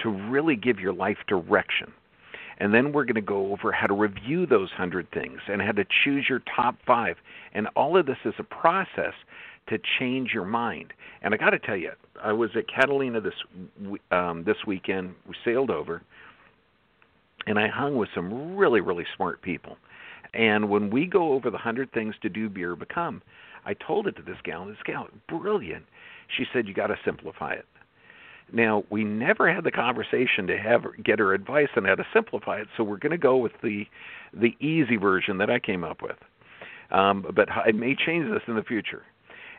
to 0.00 0.08
really 0.08 0.56
give 0.56 0.78
your 0.78 0.92
life 0.92 1.18
direction. 1.26 1.92
And 2.58 2.72
then 2.72 2.92
we're 2.92 3.04
going 3.04 3.16
to 3.16 3.20
go 3.20 3.52
over 3.52 3.72
how 3.72 3.86
to 3.86 3.94
review 3.94 4.46
those 4.46 4.70
100 4.70 5.10
things 5.10 5.40
and 5.48 5.60
how 5.60 5.72
to 5.72 5.84
choose 6.04 6.26
your 6.28 6.42
top 6.54 6.76
five. 6.86 7.16
And 7.54 7.66
all 7.74 7.96
of 7.96 8.06
this 8.06 8.18
is 8.24 8.34
a 8.38 8.44
process 8.44 9.14
to 9.68 9.78
change 9.98 10.32
your 10.32 10.44
mind. 10.44 10.92
And 11.22 11.34
I 11.34 11.36
got 11.36 11.50
to 11.50 11.58
tell 11.58 11.76
you, 11.76 11.92
I 12.22 12.32
was 12.32 12.50
at 12.56 12.64
Catalina 12.68 13.20
this 13.20 13.34
um, 14.10 14.44
this 14.44 14.56
weekend. 14.66 15.14
We 15.26 15.34
sailed 15.44 15.70
over, 15.70 16.02
and 17.46 17.58
I 17.58 17.68
hung 17.68 17.96
with 17.96 18.08
some 18.14 18.56
really 18.56 18.80
really 18.80 19.06
smart 19.16 19.42
people. 19.42 19.76
And 20.34 20.70
when 20.70 20.90
we 20.90 21.06
go 21.06 21.32
over 21.32 21.50
the 21.50 21.58
hundred 21.58 21.92
things 21.92 22.14
to 22.22 22.28
do, 22.28 22.48
be, 22.48 22.64
or 22.64 22.74
become, 22.76 23.22
I 23.64 23.74
told 23.74 24.06
it 24.06 24.16
to 24.16 24.22
this 24.22 24.38
gal, 24.44 24.62
and 24.62 24.72
this 24.72 24.82
gal, 24.84 25.08
brilliant. 25.28 25.84
She 26.36 26.44
said, 26.52 26.66
"You 26.66 26.74
got 26.74 26.88
to 26.88 26.96
simplify 27.04 27.52
it." 27.52 27.66
Now 28.52 28.84
we 28.90 29.04
never 29.04 29.52
had 29.52 29.64
the 29.64 29.70
conversation 29.70 30.46
to 30.48 30.58
have 30.58 30.84
get 31.02 31.18
her 31.18 31.32
advice 31.32 31.68
on 31.76 31.84
how 31.84 31.94
to 31.94 32.06
simplify 32.12 32.58
it, 32.58 32.68
so 32.76 32.84
we're 32.84 32.98
going 32.98 33.12
to 33.12 33.18
go 33.18 33.36
with 33.36 33.52
the 33.62 33.86
the 34.32 34.56
easy 34.60 34.96
version 34.96 35.38
that 35.38 35.50
I 35.50 35.58
came 35.58 35.84
up 35.84 36.02
with. 36.02 36.16
Um, 36.90 37.24
but 37.34 37.50
I 37.50 37.72
may 37.72 37.94
change 37.94 38.30
this 38.30 38.42
in 38.46 38.54
the 38.54 38.62
future 38.62 39.02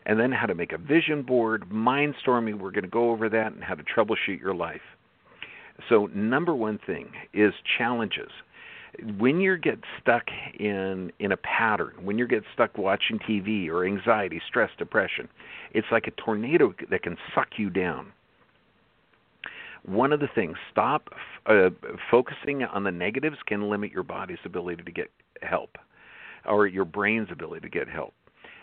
and 0.06 0.20
then 0.20 0.32
how 0.32 0.46
to 0.46 0.56
make 0.56 0.72
a 0.74 0.78
vision 0.78 1.24
board, 1.24 1.70
mindstorming. 1.70 2.60
We're 2.60 2.72
going 2.72 2.84
to 2.84 2.90
go 2.90 3.12
over 3.12 3.30
that 3.30 3.54
and 3.54 3.64
how 3.64 3.76
to 3.76 3.84
troubleshoot 3.84 4.40
your 4.40 4.54
life. 4.54 4.82
So, 5.90 6.08
number 6.14 6.54
one 6.54 6.80
thing 6.86 7.12
is 7.34 7.54
challenges. 7.78 8.30
When 9.18 9.42
you 9.42 9.58
get 9.58 9.80
stuck 10.02 10.24
in 10.60 11.12
in 11.20 11.32
a 11.32 11.38
pattern, 11.38 11.94
when 12.04 12.18
you 12.18 12.28
get 12.28 12.44
stuck 12.54 12.78
watching 12.78 13.20
TV 13.20 13.68
or 13.68 13.86
anxiety, 13.86 14.42
stress, 14.48 14.70
depression, 14.78 15.28
it's 15.72 15.88
like 15.92 16.08
a 16.08 16.12
tornado 16.12 16.74
that 16.92 17.02
can 17.02 17.18
suck 17.34 17.48
you 17.58 17.70
down. 17.70 18.12
One 19.86 20.14
of 20.14 20.20
the 20.20 20.30
things, 20.34 20.58
stop 20.72 21.10
uh, 21.46 21.70
focusing 22.10 22.64
on 22.64 22.84
the 22.84 22.92
negatives 22.92 23.38
can 23.46 23.70
limit 23.70 23.92
your 23.92 24.04
body's 24.04 24.38
ability 24.46 24.84
to 24.84 24.92
get 24.92 25.12
help 25.42 25.78
or 26.46 26.68
your 26.68 26.86
brain's 26.86 27.30
ability 27.32 27.62
to 27.62 27.70
get 27.70 27.90
help. 27.90 28.14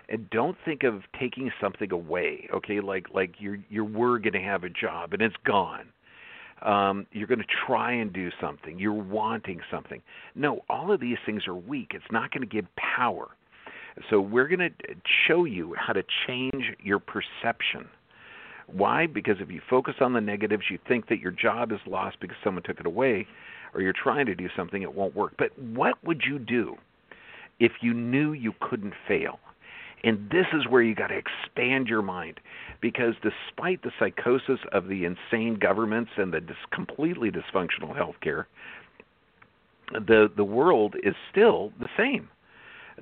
And 0.08 0.28
don't 0.30 0.56
think 0.64 0.82
of 0.82 1.02
taking 1.18 1.50
something 1.60 1.92
away 1.92 2.48
okay? 2.54 2.80
Like 2.80 3.06
like 3.14 3.34
you're 3.38 3.58
you 3.68 3.84
were 3.84 4.18
going 4.18 4.32
to 4.32 4.40
have 4.40 4.64
a 4.64 4.70
job 4.70 5.12
and 5.12 5.22
it's 5.22 5.36
gone 5.44 5.92
um 6.62 7.06
you're 7.12 7.26
going 7.26 7.40
to 7.40 7.66
try 7.66 7.92
and 7.92 8.12
do 8.12 8.30
something. 8.40 8.78
You're 8.78 8.92
wanting 8.92 9.60
something. 9.70 10.02
No 10.34 10.60
all 10.68 10.92
of 10.92 11.00
these 11.00 11.18
things 11.24 11.46
are 11.46 11.54
weak. 11.54 11.92
It's 11.94 12.04
not 12.10 12.30
going 12.30 12.46
to 12.46 12.54
give 12.54 12.66
power. 12.76 13.28
So 14.08 14.20
we're 14.20 14.48
going 14.48 14.60
to 14.60 14.94
show 15.26 15.44
you 15.44 15.74
how 15.76 15.92
to 15.92 16.02
change 16.26 16.64
your 16.82 17.00
perception. 17.00 17.88
Why? 18.66 19.06
Because 19.06 19.36
if 19.40 19.50
you 19.50 19.60
focus 19.68 19.94
on 20.00 20.12
the 20.12 20.20
negatives 20.20 20.64
you 20.70 20.78
think 20.86 21.08
that 21.08 21.18
your 21.18 21.32
job 21.32 21.72
is 21.72 21.80
lost 21.86 22.18
because 22.20 22.36
someone 22.44 22.62
took 22.62 22.80
it 22.80 22.86
away 22.86 23.26
or 23.74 23.80
you're 23.80 23.92
trying 23.92 24.26
to 24.26 24.34
do 24.34 24.48
something 24.56 24.82
it 24.82 24.94
won't 24.94 25.14
work. 25.14 25.34
But 25.38 25.58
what 25.58 25.94
would 26.04 26.22
you 26.26 26.38
do 26.38 26.76
if 27.58 27.72
you 27.82 27.92
knew 27.92 28.32
you 28.32 28.52
couldn't 28.60 28.94
fail 29.06 29.38
and 30.02 30.30
this 30.30 30.46
is 30.52 30.66
where 30.68 30.82
you 30.82 30.94
got 30.94 31.08
to 31.08 31.18
expand 31.18 31.88
your 31.88 32.02
mind 32.02 32.40
because 32.80 33.14
despite 33.22 33.82
the 33.82 33.92
psychosis 33.98 34.60
of 34.72 34.88
the 34.88 35.04
insane 35.04 35.58
governments 35.60 36.12
and 36.16 36.32
the 36.32 36.40
dis- 36.40 36.56
completely 36.72 37.30
dysfunctional 37.30 37.94
healthcare, 37.94 38.44
the 39.92 40.30
the 40.34 40.44
world 40.44 40.94
is 41.02 41.14
still 41.30 41.72
the 41.80 41.88
same. 41.96 42.28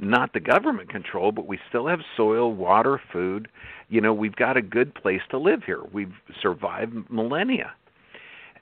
Not 0.01 0.33
the 0.33 0.41
government 0.41 0.91
control, 0.91 1.33
but 1.33 1.47
we 1.47 1.59
still 1.69 1.87
have 1.89 2.01
soil, 2.17 2.53
water, 2.53 3.01
food. 3.13 3.49
You 3.89 4.01
know, 4.01 4.15
we've 4.15 4.37
got 4.37 4.57
a 4.57 4.63
good 4.63 4.95
place 4.95 5.23
to 5.31 5.39
live 5.39 5.65
here. 5.65 5.83
We've 5.93 6.13
survived 6.41 7.11
millennia. 7.11 7.73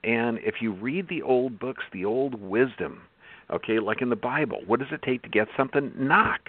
And 0.02 0.38
if 0.38 0.56
you 0.60 0.72
read 0.72 1.08
the 1.08 1.22
old 1.22 1.58
books, 1.58 1.84
the 1.92 2.04
old 2.04 2.40
wisdom, 2.40 3.02
okay, 3.50 3.78
like 3.80 4.00
in 4.00 4.08
the 4.08 4.16
Bible, 4.16 4.60
what 4.66 4.80
does 4.80 4.88
it 4.92 5.02
take 5.02 5.22
to 5.22 5.28
get 5.28 5.48
something? 5.56 5.92
Knock, 5.98 6.40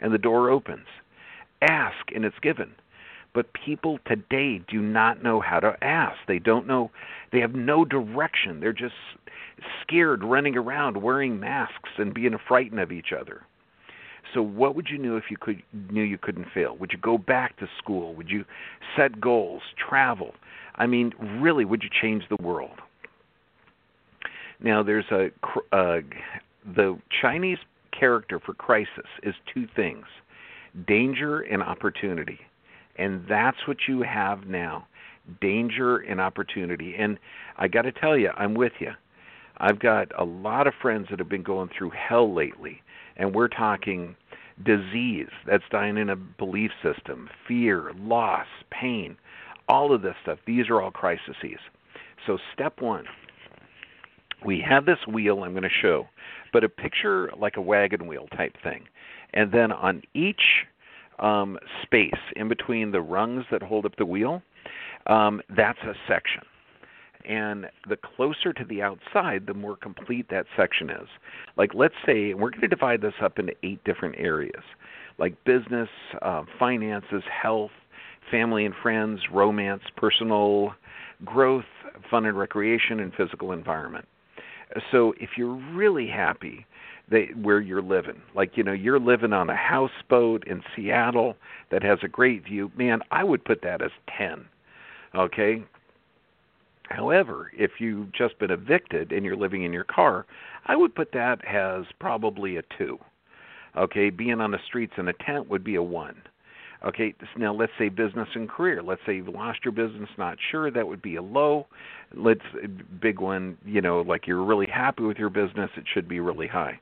and 0.00 0.12
the 0.12 0.18
door 0.18 0.50
opens 0.50 0.86
ask 1.64 2.12
and 2.14 2.24
it's 2.24 2.38
given. 2.42 2.72
But 3.34 3.52
people 3.52 3.98
today 4.06 4.60
do 4.68 4.80
not 4.80 5.22
know 5.22 5.40
how 5.40 5.58
to 5.60 5.76
ask. 5.82 6.16
They 6.28 6.38
don't 6.38 6.66
know, 6.66 6.90
they 7.32 7.40
have 7.40 7.54
no 7.54 7.84
direction. 7.84 8.60
They're 8.60 8.72
just 8.72 8.94
scared 9.82 10.22
running 10.22 10.56
around 10.56 11.02
wearing 11.02 11.40
masks 11.40 11.90
and 11.98 12.14
being 12.14 12.36
frightened 12.46 12.80
of 12.80 12.92
each 12.92 13.12
other. 13.18 13.42
So 14.32 14.42
what 14.42 14.74
would 14.74 14.88
you 14.88 14.98
do 14.98 15.16
if 15.16 15.24
you 15.30 15.36
could 15.36 15.62
knew 15.90 16.02
you 16.02 16.18
couldn't 16.18 16.46
fail? 16.52 16.76
Would 16.78 16.92
you 16.92 16.98
go 16.98 17.18
back 17.18 17.56
to 17.58 17.68
school? 17.78 18.14
Would 18.14 18.30
you 18.30 18.44
set 18.96 19.20
goals, 19.20 19.62
travel? 19.76 20.34
I 20.76 20.86
mean, 20.86 21.12
really, 21.40 21.64
would 21.64 21.82
you 21.82 21.90
change 22.02 22.24
the 22.28 22.42
world? 22.42 22.80
Now, 24.60 24.82
there's 24.82 25.04
a 25.10 25.26
uh, 25.72 26.00
the 26.64 26.98
Chinese 27.20 27.58
character 27.98 28.40
for 28.40 28.54
crisis 28.54 29.06
is 29.22 29.34
two 29.52 29.66
things 29.76 30.06
danger 30.86 31.40
and 31.40 31.62
opportunity. 31.62 32.38
And 32.96 33.24
that's 33.28 33.56
what 33.66 33.78
you 33.88 34.02
have 34.02 34.46
now 34.46 34.86
danger 35.40 35.98
and 35.98 36.20
opportunity. 36.20 36.94
And 36.98 37.18
I 37.56 37.68
got 37.68 37.82
to 37.82 37.92
tell 37.92 38.16
you, 38.16 38.30
I'm 38.36 38.54
with 38.54 38.72
you. 38.78 38.90
I've 39.58 39.78
got 39.78 40.08
a 40.18 40.24
lot 40.24 40.66
of 40.66 40.74
friends 40.82 41.06
that 41.10 41.18
have 41.18 41.28
been 41.28 41.42
going 41.42 41.70
through 41.76 41.90
hell 41.90 42.34
lately, 42.34 42.82
and 43.16 43.34
we're 43.34 43.48
talking 43.48 44.16
disease 44.64 45.28
that's 45.46 45.64
dying 45.70 45.96
in 45.96 46.10
a 46.10 46.16
belief 46.16 46.72
system, 46.82 47.28
fear, 47.46 47.92
loss, 47.96 48.46
pain, 48.70 49.16
all 49.68 49.94
of 49.94 50.02
this 50.02 50.14
stuff. 50.22 50.38
These 50.46 50.68
are 50.68 50.82
all 50.82 50.90
crises. 50.90 51.36
So, 52.26 52.38
step 52.52 52.80
one 52.80 53.04
we 54.44 54.62
have 54.68 54.84
this 54.84 54.98
wheel 55.10 55.42
I'm 55.42 55.52
going 55.52 55.62
to 55.62 55.68
show, 55.82 56.06
but 56.52 56.64
a 56.64 56.68
picture 56.68 57.30
like 57.38 57.56
a 57.56 57.62
wagon 57.62 58.06
wheel 58.06 58.26
type 58.36 58.54
thing 58.62 58.84
and 59.34 59.52
then 59.52 59.70
on 59.72 60.02
each 60.14 60.64
um, 61.18 61.58
space 61.82 62.12
in 62.36 62.48
between 62.48 62.90
the 62.90 63.00
rungs 63.00 63.44
that 63.50 63.62
hold 63.62 63.84
up 63.84 63.96
the 63.96 64.06
wheel, 64.06 64.42
um, 65.06 65.40
that's 65.54 65.78
a 65.80 65.94
section. 66.08 66.42
And 67.28 67.66
the 67.88 67.96
closer 67.96 68.52
to 68.52 68.64
the 68.64 68.82
outside, 68.82 69.46
the 69.46 69.54
more 69.54 69.76
complete 69.76 70.28
that 70.30 70.46
section 70.56 70.90
is. 70.90 71.08
Like, 71.56 71.70
let's 71.74 71.94
say, 72.04 72.34
we're 72.34 72.50
going 72.50 72.60
to 72.62 72.68
divide 72.68 73.00
this 73.00 73.14
up 73.22 73.38
into 73.38 73.54
eight 73.62 73.82
different 73.84 74.16
areas 74.18 74.62
like 75.16 75.32
business, 75.44 75.88
uh, 76.22 76.42
finances, 76.58 77.22
health, 77.30 77.70
family 78.30 78.64
and 78.64 78.74
friends, 78.82 79.20
romance, 79.32 79.82
personal 79.96 80.74
growth, 81.24 81.64
fun 82.10 82.26
and 82.26 82.36
recreation, 82.36 83.00
and 83.00 83.12
physical 83.14 83.52
environment. 83.52 84.06
So, 84.90 85.14
if 85.20 85.30
you're 85.36 85.60
really 85.72 86.08
happy 86.08 86.66
they 87.10 87.28
where 87.40 87.60
you're 87.60 87.82
living. 87.82 88.22
Like, 88.34 88.56
you 88.56 88.62
know, 88.62 88.72
you're 88.72 89.00
living 89.00 89.32
on 89.32 89.50
a 89.50 89.56
houseboat 89.56 90.46
in 90.46 90.62
Seattle 90.74 91.36
that 91.70 91.82
has 91.82 91.98
a 92.02 92.08
great 92.08 92.44
view. 92.44 92.72
Man, 92.76 93.00
I 93.10 93.24
would 93.24 93.44
put 93.44 93.62
that 93.62 93.82
as 93.82 93.90
10. 94.18 94.44
Okay? 95.14 95.62
However, 96.90 97.50
if 97.56 97.72
you've 97.78 98.12
just 98.12 98.38
been 98.38 98.50
evicted 98.50 99.12
and 99.12 99.24
you're 99.24 99.36
living 99.36 99.64
in 99.64 99.72
your 99.72 99.84
car, 99.84 100.26
I 100.66 100.76
would 100.76 100.94
put 100.94 101.12
that 101.12 101.44
as 101.46 101.84
probably 101.98 102.56
a 102.56 102.62
2. 102.78 102.98
Okay, 103.76 104.10
being 104.10 104.40
on 104.40 104.52
the 104.52 104.58
streets 104.66 104.92
in 104.98 105.08
a 105.08 105.12
tent 105.12 105.48
would 105.48 105.64
be 105.64 105.74
a 105.74 105.82
1. 105.82 106.14
Okay, 106.86 107.14
now 107.38 107.54
let's 107.54 107.72
say 107.78 107.88
business 107.88 108.28
and 108.34 108.48
career. 108.48 108.82
Let's 108.82 109.00
say 109.06 109.16
you've 109.16 109.28
lost 109.28 109.60
your 109.64 109.72
business, 109.72 110.08
not 110.18 110.36
sure, 110.50 110.70
that 110.70 110.86
would 110.86 111.00
be 111.00 111.16
a 111.16 111.22
low. 111.22 111.66
Let's 112.14 112.42
big 113.00 113.18
one, 113.18 113.56
you 113.64 113.80
know, 113.80 114.02
like 114.02 114.26
you're 114.26 114.44
really 114.44 114.68
happy 114.72 115.02
with 115.02 115.16
your 115.16 115.30
business, 115.30 115.70
it 115.76 115.84
should 115.92 116.06
be 116.06 116.20
really 116.20 116.46
high. 116.46 116.78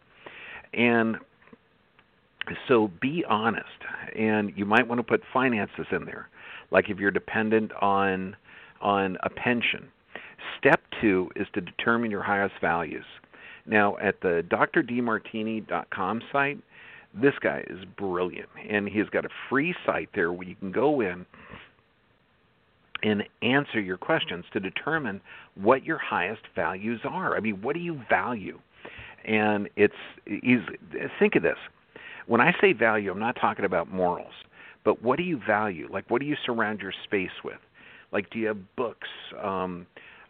And 0.73 1.17
so 2.69 2.91
be 3.01 3.25
honest, 3.29 3.67
and 4.17 4.53
you 4.57 4.65
might 4.65 4.87
want 4.87 4.99
to 4.99 5.03
put 5.05 5.23
finances 5.33 5.87
in 5.91 6.05
there, 6.05 6.29
like 6.71 6.89
if 6.89 6.99
you're 6.99 7.11
dependent 7.11 7.73
on 7.81 8.37
on 8.81 9.17
a 9.23 9.31
pension. 9.31 9.89
Step 10.59 10.81
two 11.01 11.31
is 11.37 11.47
to 11.55 11.61
determine 11.61 12.11
your 12.11 12.23
highest 12.23 12.55
values. 12.61 13.05
Now, 13.65 13.97
at 13.99 14.21
the 14.21 14.45
drdemartini.com 14.51 16.23
site, 16.33 16.59
this 17.15 17.35
guy 17.41 17.65
is 17.69 17.85
brilliant, 17.97 18.49
and 18.69 18.89
he's 18.89 19.09
got 19.11 19.25
a 19.25 19.29
free 19.49 19.75
site 19.87 20.09
there 20.15 20.33
where 20.33 20.49
you 20.49 20.57
can 20.57 20.73
go 20.73 21.01
in 21.01 21.27
and 23.03 23.23
answer 23.43 23.81
your 23.81 23.97
questions 23.97 24.45
to 24.53 24.61
determine 24.61 25.21
what 25.55 25.85
your 25.85 25.99
highest 25.99 26.43
values 26.55 27.01
are. 27.05 27.37
I 27.37 27.41
mean, 27.41 27.61
what 27.63 27.75
do 27.75 27.81
you 27.81 28.01
value? 28.09 28.59
And 29.25 29.69
it's 29.77 29.95
he's 30.25 30.61
think 31.19 31.37
of 31.37 31.43
this. 31.43 31.59
When 32.27 32.41
I 32.41 32.55
say 32.61 32.73
value, 32.73 33.11
I'm 33.11 33.19
not 33.19 33.37
talking 33.41 33.65
about 33.65 33.91
morals, 33.91 34.33
but 34.85 35.03
what 35.03 35.17
do 35.17 35.23
you 35.23 35.41
value? 35.45 35.89
Like, 35.91 36.09
what 36.09 36.21
do 36.21 36.27
you 36.27 36.37
surround 36.45 36.81
your 36.81 36.93
space 37.05 37.43
with? 37.45 37.59
Like, 38.13 38.31
do 38.31 38.39
you 38.39 38.47
have 38.49 38.77
books, 38.77 39.09
um, 39.43 39.87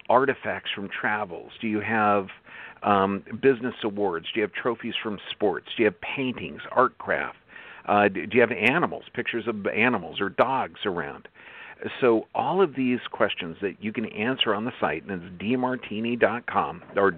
artifacts 0.09 0.71
from 0.75 0.89
travels? 0.89 1.53
Do 1.61 1.69
you 1.69 1.81
have 1.81 2.29
um, 2.83 3.25
business 3.43 3.75
awards? 3.85 4.27
Do 4.33 4.41
you 4.41 4.43
have 4.43 4.53
trophies 4.53 4.95
from 5.03 5.19
sports? 5.31 5.67
Do 5.77 5.83
you 5.83 5.87
have 5.87 6.01
paintings, 6.01 6.63
art 6.73 6.97
craft? 6.99 7.39
Uh, 7.87 8.09
do 8.09 8.29
you 8.31 8.41
have 8.41 8.53
animals, 8.53 9.05
pictures 9.13 9.49
of 9.49 9.67
animals 9.67 10.21
or 10.21 10.29
dogs 10.29 10.81
around? 10.85 11.29
So 12.01 12.29
all 12.35 12.63
of 12.63 12.77
these 12.77 13.01
questions 13.11 13.57
that 13.61 13.83
you 13.83 13.93
can 13.93 14.07
answer 14.07 14.55
on 14.55 14.65
the 14.65 14.73
site, 14.81 15.05
and 15.05 15.23
it's 15.23 15.43
dmartini.com 15.43 16.83
or 16.97 17.11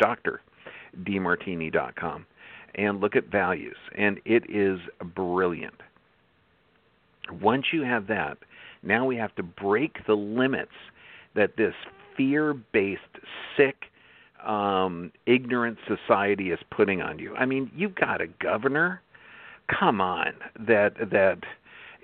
drdemartini.com, 1.03 2.27
and 2.75 3.01
look 3.01 3.17
at 3.17 3.27
values, 3.27 3.77
and 3.97 4.21
it 4.25 4.45
is 4.49 4.79
brilliant. 5.15 5.81
Once 7.41 7.67
you 7.73 7.83
have 7.83 8.07
that, 8.09 8.39
now 8.83 9.07
we 9.07 9.17
have 9.17 9.35
to 9.37 9.43
break 9.43 10.07
the 10.07 10.15
limits 10.15 10.73
that 11.35 11.57
this 11.57 11.75
fear-based, 12.17 13.01
sick, 13.57 13.77
um, 14.45 15.11
ignorant 15.27 15.79
society 15.87 16.51
is 16.51 16.59
putting 16.71 17.01
on 17.01 17.19
you. 17.19 17.35
I 17.35 17.47
mean, 17.47 17.71
you've 17.75 17.95
got 17.95 18.21
a 18.21 18.27
governor. 18.27 19.01
Come 19.69 20.01
on, 20.01 20.35
that 20.67 20.95
that 21.11 21.39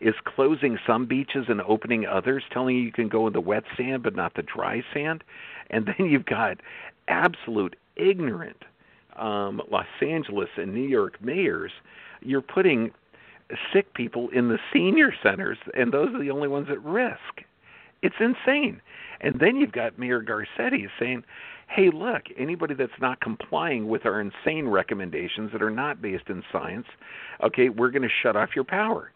is 0.00 0.14
closing 0.25 0.78
some 0.87 1.06
beaches 1.06 1.47
and 1.49 1.61
opening 1.61 2.06
others, 2.06 2.42
telling 2.50 2.76
you 2.76 2.82
you 2.82 2.92
can 2.92 3.09
go 3.09 3.26
in 3.26 3.35
the 3.35 3.40
wet 3.40 3.64
sand 3.76 4.02
but 4.02 4.16
not 4.16 4.35
the 4.35 4.42
dry 4.42 4.82
sand, 4.94 5.23
and 5.68 5.87
then 5.87 6.06
you've 6.06 6.25
got 6.25 6.59
absolute 7.09 7.76
ignorant 7.97 8.64
um, 9.21 9.62
Los 9.71 9.87
Angeles 10.00 10.49
and 10.57 10.75
New 10.75 10.89
York 10.89 11.23
mayors. 11.23 11.73
You're 12.23 12.43
putting 12.43 12.93
sick 13.73 13.95
people 13.95 14.29
in 14.31 14.49
the 14.49 14.59
senior 14.73 15.12
centers, 15.23 15.59
and 15.75 15.93
those 15.93 16.15
are 16.15 16.23
the 16.23 16.31
only 16.31 16.49
ones 16.49 16.69
at 16.71 16.83
risk. 16.85 17.45
It's 18.03 18.17
insane. 18.19 18.81
And 19.21 19.39
then 19.39 19.57
you've 19.57 19.73
got 19.73 19.99
Mayor 19.99 20.23
Garcetti 20.23 20.89
saying, 20.99 21.25
hey, 21.69 21.91
look, 21.93 22.23
anybody 22.37 22.75
that's 22.75 22.93
not 23.00 23.21
complying 23.21 23.89
with 23.89 24.07
our 24.07 24.21
insane 24.21 24.67
recommendations 24.67 25.53
that 25.53 25.62
are 25.62 25.71
not 25.71 26.03
based 26.03 26.29
in 26.29 26.43
science, 26.50 26.87
okay, 27.43 27.69
we're 27.69 27.91
going 27.91 28.03
to 28.03 28.09
shut 28.23 28.37
off 28.37 28.50
your 28.55 28.65
power. 28.65 29.12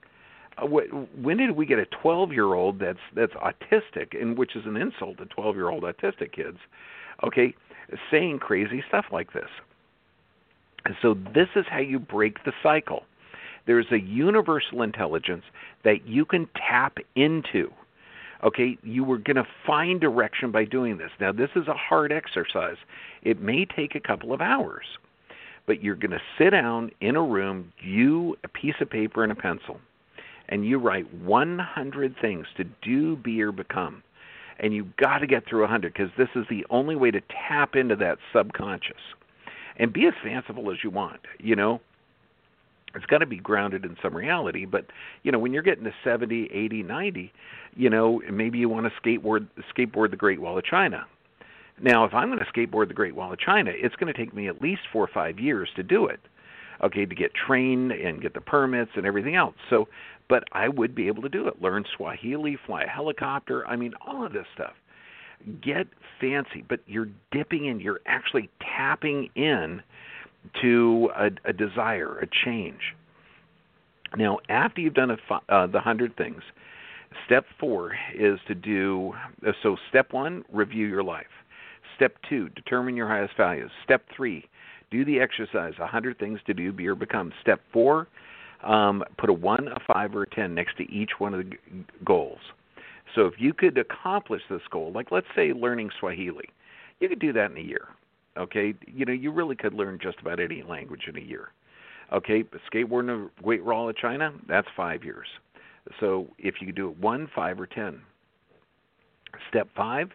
Uh, 0.59 0.67
when 0.67 1.37
did 1.37 1.53
we 1.53 1.67
get 1.67 1.79
a 1.79 1.87
12-year-old 2.05 2.79
that's 2.79 3.01
that's 3.17 3.33
autistic, 3.33 4.21
and 4.21 4.39
which 4.39 4.55
is 4.55 4.65
an 4.67 4.77
insult 4.77 5.19
to 5.19 5.27
12-year-old 5.27 5.83
autistic 5.83 6.33
kids, 6.33 6.59
okay, 7.25 7.55
saying 8.11 8.39
crazy 8.39 8.85
stuff 8.89 9.07
like 9.11 9.33
this? 9.33 9.49
So 11.03 11.15
this 11.15 11.49
is 11.57 11.65
how 11.69 11.79
you 11.79 11.99
break 11.99 12.45
the 12.45 12.53
cycle. 12.63 13.05
There's 13.67 13.87
a 13.91 14.01
universal 14.01 14.83
intelligence 14.83 15.45
that 15.85 16.07
you 16.07 16.25
can 16.25 16.49
tap 16.69 16.99
into 17.15 17.71
Okay, 18.45 18.77
you 18.83 19.05
were 19.05 19.17
going 19.17 19.37
to 19.37 19.47
find 19.67 20.01
direction 20.01 20.51
by 20.51 20.67
doing 20.67 20.99
this. 20.99 21.11
Now, 21.19 21.33
this 21.33 21.49
is 21.57 21.67
a 21.67 21.73
hard 21.73 22.13
exercise. 22.13 22.77
It 23.23 23.41
may 23.41 23.65
take 23.65 23.95
a 23.95 24.01
couple 24.01 24.35
of 24.35 24.43
hours, 24.43 24.85
but 25.67 25.83
you're 25.83 25.95
going 25.95 26.11
to 26.11 26.21
sit 26.37 26.51
down 26.51 26.91
in 27.01 27.17
a 27.17 27.23
room, 27.23 27.73
you, 27.81 28.37
a 28.45 28.49
piece 28.49 28.75
of 28.83 28.91
paper, 28.91 29.23
and 29.23 29.33
a 29.33 29.35
pencil, 29.35 29.81
and 30.51 30.67
you 30.67 30.79
write 30.79 31.13
100 31.15 32.17
things 32.21 32.47
to 32.59 32.65
do, 32.83 33.17
be, 33.17 33.41
or 33.41 33.51
become. 33.51 34.03
And 34.61 34.75
you've 34.75 34.95
got 34.97 35.19
to 35.19 35.27
get 35.27 35.49
through 35.49 35.63
100 35.63 35.95
because 35.95 36.11
this 36.19 36.29
is 36.37 36.45
the 36.51 36.67
only 36.69 36.97
way 36.97 37.11
to 37.11 37.23
tap 37.49 37.75
into 37.75 37.97
that 37.97 38.19
subconscious. 38.31 39.01
And 39.79 39.93
be 39.93 40.07
as 40.07 40.15
fanciful 40.23 40.71
as 40.71 40.79
you 40.85 40.91
want, 40.91 41.21
you 41.39 41.57
know? 41.57 41.81
It's 42.95 43.07
got 43.07 43.19
to 43.19 43.27
be 43.27 43.39
grounded 43.39 43.85
in 43.85 43.97
some 44.03 44.15
reality 44.15 44.65
but 44.65 44.87
you 45.23 45.33
know 45.33 45.39
when 45.39 45.53
you're 45.53 45.63
getting 45.63 45.85
to 45.85 45.95
70 46.05 46.49
80 46.53 46.83
90 46.83 47.33
you 47.77 47.91
know 47.91 48.23
maybe 48.31 48.59
you 48.59 48.69
want 48.69 48.87
to 48.87 49.01
skateboard 49.01 49.49
skateboard 49.77 50.11
the 50.11 50.17
great 50.17 50.41
wall 50.41 50.57
of 50.59 50.65
china. 50.65 51.07
Now 51.81 52.05
if 52.05 52.15
i'm 52.15 52.29
going 52.29 52.39
to 52.39 52.45
skateboard 52.45 52.89
the 52.89 52.95
great 52.95 53.15
wall 53.17 53.33
of 53.33 53.39
china 53.39 53.73
it's 53.75 53.97
going 53.97 54.13
to 54.13 54.19
take 54.19 54.33
me 54.33 54.49
at 54.49 54.63
least 54.63 54.83
4 54.93 55.03
or 55.03 55.09
5 55.13 55.41
years 55.41 55.69
to 55.77 55.83
do 55.83 56.07
it 56.07 56.21
okay 56.83 57.05
to 57.05 57.15
get 57.15 57.33
trained 57.35 57.91
and 57.93 58.23
get 58.23 58.35
the 58.35 58.41
permits 58.41 58.93
and 58.97 59.07
everything 59.07 59.35
else. 59.35 59.55
So 59.71 59.89
but 60.29 60.45
i 60.53 60.69
would 60.69 60.95
be 60.95 61.09
able 61.09 61.23
to 61.23 61.29
do 61.29 61.49
it. 61.49 61.61
Learn 61.61 61.85
swahili 61.97 62.57
fly 62.65 62.83
a 62.85 62.89
helicopter 62.89 63.67
i 63.67 63.75
mean 63.75 63.95
all 64.07 64.25
of 64.25 64.33
this 64.33 64.47
stuff 64.55 64.75
get 65.63 65.87
fancy 66.21 66.65
but 66.69 66.81
you're 66.87 67.09
dipping 67.33 67.67
in 67.67 67.81
you're 67.81 68.01
actually 68.07 68.49
tapping 68.77 69.29
in 69.35 69.83
to 70.63 71.11
a, 71.17 71.31
a 71.49 71.53
desire, 71.53 72.19
a 72.19 72.27
change. 72.45 72.81
Now, 74.17 74.39
after 74.49 74.81
you've 74.81 74.95
done 74.95 75.11
a, 75.11 75.53
uh, 75.53 75.67
the 75.67 75.81
hundred 75.81 76.17
things, 76.17 76.43
step 77.27 77.45
four 77.59 77.93
is 78.15 78.39
to 78.49 78.55
do 78.55 79.13
uh, 79.47 79.53
so. 79.63 79.77
Step 79.89 80.13
one, 80.13 80.45
review 80.53 80.87
your 80.87 81.03
life. 81.03 81.27
Step 81.97 82.15
two, 82.29 82.49
determine 82.51 82.97
your 82.97 83.09
highest 83.09 83.37
values. 83.37 83.71
Step 83.85 84.05
three, 84.17 84.45
do 84.91 85.05
the 85.05 85.19
exercise. 85.21 85.73
A 85.81 85.87
hundred 85.87 86.19
things 86.19 86.39
to 86.47 86.55
do, 86.55 86.73
be 86.73 86.87
or 86.87 86.95
become. 86.95 87.33
Step 87.41 87.61
four, 87.73 88.07
um, 88.63 89.03
put 89.19 89.31
a 89.31 89.33
one, 89.33 89.69
a 89.69 89.81
five, 89.93 90.15
or 90.15 90.23
a 90.23 90.31
ten 90.31 90.55
next 90.55 90.77
to 90.77 90.91
each 90.93 91.11
one 91.19 91.35
of 91.35 91.45
the 91.45 91.57
goals. 92.05 92.41
So 93.15 93.27
if 93.27 93.35
you 93.39 93.53
could 93.53 93.79
accomplish 93.79 94.43
this 94.49 94.63
goal, 94.71 94.93
like 94.93 95.13
let's 95.13 95.27
say 95.37 95.53
learning 95.53 95.91
Swahili, 95.99 96.49
you 97.01 97.09
could 97.09 97.21
do 97.21 97.33
that 97.33 97.51
in 97.51 97.57
a 97.57 97.61
year. 97.61 97.89
Okay, 98.37 98.75
you 98.87 99.05
know 99.05 99.13
you 99.13 99.31
really 99.31 99.55
could 99.55 99.75
learn 99.75 99.99
just 100.03 100.19
about 100.21 100.41
any 100.41 100.63
language 100.63 101.03
in 101.09 101.17
a 101.17 101.21
year. 101.21 101.51
Okay, 102.13 102.45
skateboarding 102.73 103.07
the 103.07 103.43
Great 103.43 103.65
Wall 103.65 103.89
of 103.89 103.97
China, 103.97 104.33
that's 104.49 104.69
five 104.77 105.05
years. 105.05 105.27
So 106.01 106.29
if 106.39 106.57
you 106.61 106.67
could 106.67 106.77
do 106.77 106.91
it 106.91 106.99
one, 106.99 107.31
five, 107.35 107.61
or 107.61 107.67
ten. 107.67 108.01
Step 109.49 109.69
five, 109.77 110.11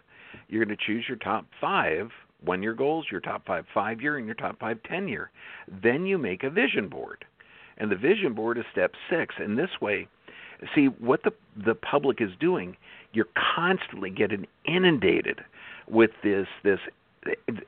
you're 0.48 0.64
going 0.66 0.76
to 0.76 0.86
choose 0.86 1.06
your 1.08 1.18
top 1.18 1.46
five 1.60 2.10
one 2.44 2.64
year 2.64 2.74
goals, 2.74 3.06
your 3.12 3.22
top 3.22 3.46
five 3.46 3.66
five 3.74 4.02
year, 4.02 4.18
and 4.18 4.26
your 4.26 4.36
top 4.36 4.60
five 4.60 4.82
ten 4.84 5.08
year. 5.08 5.32
Then 5.82 6.06
you 6.06 6.18
make 6.18 6.44
a 6.44 6.50
vision 6.50 6.88
board. 6.88 7.26
And 7.78 7.90
the 7.90 7.96
vision 7.96 8.34
board 8.34 8.58
is 8.58 8.66
step 8.72 8.92
six. 9.10 9.36
And 9.38 9.58
this 9.58 9.70
way, 9.82 10.08
see 10.76 10.88
what 10.88 11.24
the 11.24 11.32
the 11.56 11.76
public 11.76 12.22
is 12.22 12.32
doing, 12.40 12.76
you're 13.14 13.28
constantly 13.56 14.10
getting 14.10 14.48
inundated 14.66 15.42
with 15.88 16.12
this 16.24 16.48
this 16.64 16.80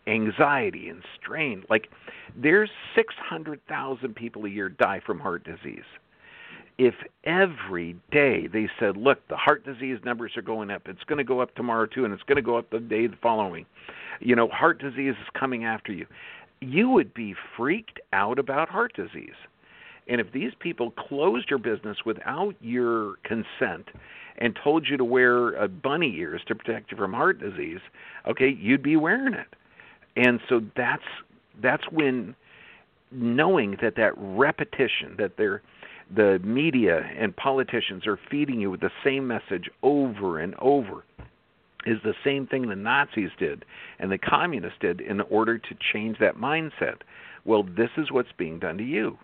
anxiety 0.08 0.90
and 0.90 1.04
strain. 1.20 1.64
Like 1.70 1.90
there's 2.36 2.70
600,000 2.96 4.16
people 4.16 4.46
a 4.46 4.50
year 4.50 4.70
die 4.70 5.02
from 5.06 5.20
heart 5.20 5.44
disease. 5.44 5.84
If 6.78 6.96
every 7.26 7.96
day 8.12 8.48
they 8.48 8.70
said, 8.80 8.98
"Look, 8.98 9.28
the 9.28 9.38
heart 9.38 9.66
disease 9.66 10.00
numbers 10.04 10.36
are 10.38 10.42
going 10.42 10.72
up. 10.72 10.88
It's 10.88 11.04
going 11.04 11.18
to 11.18 11.24
go 11.24 11.42
up 11.42 11.54
tomorrow 11.56 11.86
too 11.86 12.06
and 12.06 12.14
it's 12.14 12.24
going 12.24 12.38
to 12.38 12.42
go 12.42 12.58
up 12.58 12.70
the 12.70 12.80
day 12.80 13.08
following." 13.22 13.66
You 14.20 14.36
know, 14.36 14.48
heart 14.48 14.80
disease 14.80 15.16
is 15.22 15.30
coming 15.34 15.66
after 15.66 15.92
you. 15.92 16.06
You 16.62 16.90
would 16.90 17.14
be 17.14 17.36
freaked 17.58 18.00
out 18.14 18.40
about 18.40 18.70
heart 18.70 18.94
disease. 18.96 19.36
And 20.08 20.20
if 20.20 20.32
these 20.32 20.52
people 20.60 20.92
closed 20.92 21.50
your 21.50 21.60
business 21.60 21.98
without 22.06 22.56
your 22.60 23.16
consent 23.24 23.90
and 24.38 24.58
told 24.64 24.88
you 24.90 24.98
to 24.98 25.04
wear 25.04 25.62
uh, 25.62 25.68
bunny 25.68 26.16
ears 26.18 26.42
to 26.48 26.56
protect 26.56 26.92
you 26.92 26.98
from 26.98 27.14
heart 27.14 27.40
disease, 27.40 27.80
okay, 28.28 28.50
you'd 28.50 28.84
be 28.84 28.96
wearing 28.96 29.34
it. 29.34 29.48
And 30.16 30.40
so 30.50 30.62
that's 30.76 31.04
that's 31.62 31.84
when 31.92 32.36
knowing 33.12 33.78
that 33.82 33.96
that 33.96 34.14
repetition 34.18 35.16
that 35.18 35.38
they're 35.38 35.62
the 36.14 36.40
media 36.44 37.10
and 37.18 37.36
politicians 37.36 38.06
are 38.06 38.20
feeding 38.30 38.60
you 38.60 38.70
with 38.70 38.82
the 38.82 38.92
same 39.04 39.28
message 39.28 39.70
over 39.82 40.40
and 40.40 40.56
over 40.60 41.06
is 41.86 41.98
the 42.04 42.14
same 42.24 42.46
thing 42.46 42.68
the 42.68 42.76
Nazis 42.76 43.30
did 43.40 43.66
and 44.00 44.12
the 44.12 44.18
communists 44.18 44.78
did 44.80 45.02
in 45.02 45.22
order 45.22 45.58
to 45.58 45.76
change 45.94 46.18
that 46.20 46.36
mindset. 46.36 46.98
Well, 47.46 47.64
this 47.64 47.90
is 47.98 48.12
what's 48.12 48.32
being 48.38 48.60
done 48.60 48.78
to 48.78 48.84
you. 48.84 49.18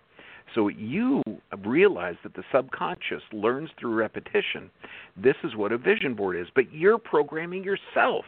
So 0.56 0.68
you 0.70 1.22
realize 1.66 2.16
that 2.24 2.34
the 2.34 2.44
subconscious 2.52 3.22
learns 3.32 3.70
through 3.80 3.94
repetition. 3.94 4.70
This 5.16 5.36
is 5.44 5.56
what 5.56 5.72
a 5.72 5.78
vision 5.78 6.14
board 6.14 6.36
is, 6.36 6.48
but 6.54 6.74
you're 6.74 6.98
programming 6.98 7.64
yourself. 7.64 8.26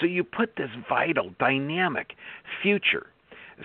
So 0.00 0.06
you 0.06 0.24
put 0.24 0.56
this 0.56 0.70
vital, 0.88 1.30
dynamic 1.38 2.14
future. 2.62 3.06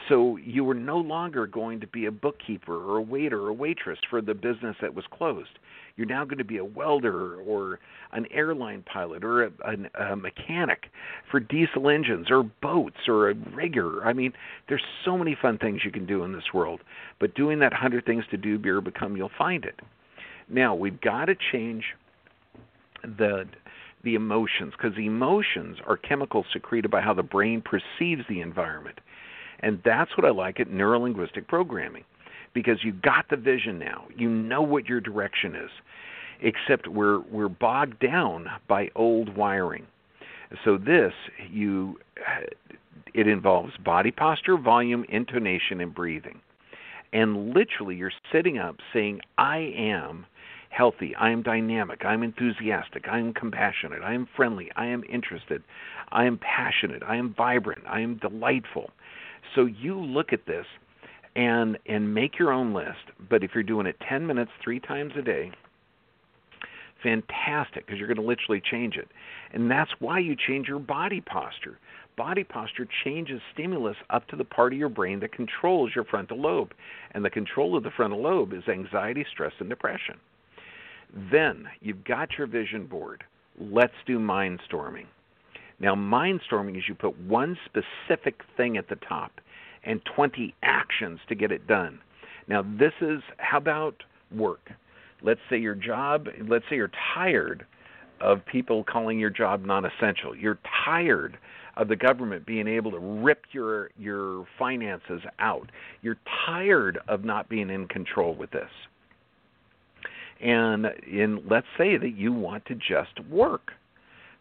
So 0.08 0.38
you 0.38 0.64
were 0.64 0.74
no 0.74 0.98
longer 0.98 1.46
going 1.48 1.82
to 1.82 1.88
be 1.88 2.06
a 2.06 2.12
bookkeeper 2.12 2.76
or 2.76 2.98
a 2.98 3.02
waiter 3.02 3.42
or 3.42 3.50
a 3.50 3.54
waitress 3.54 4.00
for 4.10 4.22
the 4.22 4.34
business 4.34 4.78
that 4.82 4.94
was 4.94 5.06
closed. 5.12 5.60
You're 5.98 6.08
now 6.08 6.24
going 6.24 6.38
to 6.38 6.46
be 6.46 6.58
a 6.58 6.66
welder 6.66 7.36
or 7.42 7.80
an 8.14 8.26
airline 8.32 8.84
pilot 8.84 9.24
or 9.24 9.44
a, 9.44 9.52
a, 9.66 10.12
a 10.12 10.16
mechanic 10.16 10.86
for 11.30 11.42
diesel 11.42 11.90
engines 11.90 12.28
or 12.30 12.44
boats 12.62 13.08
or 13.08 13.30
a 13.30 13.36
rigger. 13.54 14.06
I 14.06 14.14
mean, 14.14 14.32
there's 14.70 14.84
so 15.04 15.18
many 15.18 15.36
fun 15.40 15.58
things 15.58 15.82
you 15.84 15.92
can 15.92 16.06
do 16.06 16.24
in 16.24 16.32
this 16.32 16.54
world. 16.54 16.80
But 17.20 17.36
doing 17.36 17.60
that 17.60 17.74
100 17.74 18.06
things 18.06 18.24
to 18.32 18.38
do, 18.38 18.58
be 18.58 18.70
or 18.70 18.80
become, 18.80 19.18
you'll 19.18 19.32
find 19.38 19.66
it. 19.66 19.80
Now, 20.50 20.74
we've 20.74 21.00
got 21.02 21.26
to 21.26 21.36
change 21.52 21.84
the 23.04 23.46
the 24.04 24.16
emotions 24.16 24.74
because 24.76 24.98
emotions 24.98 25.78
are 25.86 25.96
chemicals 25.96 26.48
secreted 26.52 26.90
by 26.90 27.02
how 27.02 27.14
the 27.14 27.22
brain 27.22 27.62
perceives 27.62 28.24
the 28.28 28.42
environment. 28.42 29.00
And 29.62 29.82
that's 29.86 30.18
what 30.18 30.26
I 30.26 30.32
like 30.32 30.60
at 30.60 30.68
neurolinguistic 30.68 31.48
programming 31.48 32.04
because 32.54 32.84
you've 32.84 33.02
got 33.02 33.26
the 33.30 33.38
vision 33.38 33.80
now. 33.80 34.06
You 34.16 34.30
know 34.30 34.62
what 34.62 34.88
your 34.88 35.00
direction 35.00 35.56
is. 35.56 35.70
Except 36.42 36.88
we're 36.88 37.20
we're 37.32 37.50
bogged 37.50 38.00
down 38.00 38.48
by 38.68 38.90
old 38.96 39.36
wiring. 39.38 39.86
So 40.66 40.78
this 40.78 41.14
you 41.52 42.00
it 43.14 43.28
involves 43.28 43.74
body 43.78 44.12
posture, 44.12 44.58
volume, 44.58 45.06
intonation 45.10 45.82
and 45.82 45.94
breathing. 45.94 46.40
And 47.14 47.54
literally 47.54 47.96
you're 47.96 48.12
sitting 48.32 48.58
up 48.58 48.78
saying 48.94 49.22
I 49.38 49.74
am 49.78 50.26
healthy, 50.70 51.14
I 51.16 51.30
am 51.30 51.44
dynamic, 51.44 52.06
I 52.06 52.14
am 52.14 52.24
enthusiastic, 52.24 53.06
I 53.10 53.20
am 53.20 53.34
compassionate, 53.34 54.02
I 54.02 54.14
am 54.14 54.28
friendly, 54.36 54.72
I 54.76 54.86
am 54.86 55.04
interested, 55.12 55.62
I 56.12 56.24
am 56.24 56.40
passionate, 56.40 57.04
I 57.04 57.18
am 57.18 57.34
vibrant, 57.38 57.84
I 57.88 58.00
am 58.00 58.16
delightful. 58.16 58.90
So 59.56 59.66
you 59.66 60.00
look 60.00 60.34
at 60.34 60.46
this 60.46 60.66
and 61.36 61.78
and 61.86 62.14
make 62.14 62.38
your 62.38 62.52
own 62.52 62.74
list. 62.74 63.12
But 63.30 63.44
if 63.44 63.52
you're 63.54 63.64
doing 63.64 63.88
it 63.88 63.96
10 64.08 64.26
minutes 64.28 64.52
3 64.64 64.80
times 64.80 65.14
a 65.18 65.22
day, 65.22 65.52
fantastic 67.02 67.86
because 67.86 67.98
you're 67.98 68.08
going 68.08 68.18
to 68.18 68.24
literally 68.24 68.62
change 68.62 68.96
it. 68.96 69.08
And 69.54 69.70
that's 69.70 69.92
why 70.00 70.20
you 70.20 70.36
change 70.36 70.68
your 70.68 70.80
body 70.80 71.22
posture. 71.22 71.78
Body 72.18 72.44
posture 72.44 72.88
changes 73.04 73.42
stimulus 73.54 73.96
up 74.10 74.28
to 74.28 74.36
the 74.36 74.44
part 74.44 74.74
of 74.74 74.80
your 74.80 74.90
brain 74.90 75.20
that 75.22 75.32
controls 75.34 75.92
your 75.96 76.04
frontal 76.06 76.40
lobe. 76.40 76.74
And 77.14 77.24
the 77.24 77.30
control 77.30 77.76
of 77.76 77.84
the 77.84 77.92
frontal 77.96 78.22
lobe 78.22 78.54
is 78.54 78.68
anxiety, 78.68 79.26
stress, 79.32 79.54
and 79.60 79.70
depression. 79.70 80.16
Then 81.32 81.68
you've 81.80 82.04
got 82.04 82.38
your 82.38 82.48
vision 82.48 82.86
board. 82.86 83.24
Let's 83.60 83.94
do 84.06 84.20
mind 84.20 84.60
storming. 84.66 85.08
Now, 85.82 85.96
mindstorming 85.96 86.78
is 86.78 86.84
you 86.88 86.94
put 86.94 87.20
one 87.20 87.58
specific 87.66 88.42
thing 88.56 88.78
at 88.78 88.88
the 88.88 88.98
top 88.98 89.42
and 89.84 90.00
20 90.16 90.54
actions 90.62 91.20
to 91.28 91.34
get 91.34 91.52
it 91.52 91.66
done. 91.66 92.00
Now, 92.48 92.62
this 92.62 92.94
is 93.02 93.22
how 93.38 93.58
about 93.58 94.04
work? 94.32 94.72
Let's 95.24 95.40
say 95.50 95.58
your 95.58 95.74
job, 95.74 96.28
let's 96.48 96.66
say 96.70 96.76
you're 96.76 96.92
tired 97.14 97.66
of 98.20 98.46
people 98.46 98.84
calling 98.84 99.20
your 99.20 99.32
job 99.32 99.66
non 99.66 99.86
essential. 99.86 100.36
You're 100.36 100.60
tired 100.86 101.38
of 101.78 101.88
the 101.88 101.96
government 101.96 102.46
being 102.46 102.68
able 102.68 102.92
to 102.92 103.00
rip 103.00 103.46
your 103.52 103.90
your 103.98 104.46
finances 104.60 105.22
out. 105.40 105.72
You're 106.04 106.18
tired 106.46 107.00
of 107.08 107.24
not 107.24 107.50
being 107.50 107.72
in 107.72 107.88
control 107.88 108.36
with 108.36 108.52
this. 108.52 108.70
And 110.40 110.88
in 111.08 111.44
let's 111.50 111.68
say 111.78 111.98
that 111.98 112.16
you 112.16 112.34
want 112.34 112.66
to 112.68 112.76
just 112.76 113.20
work. 113.30 113.72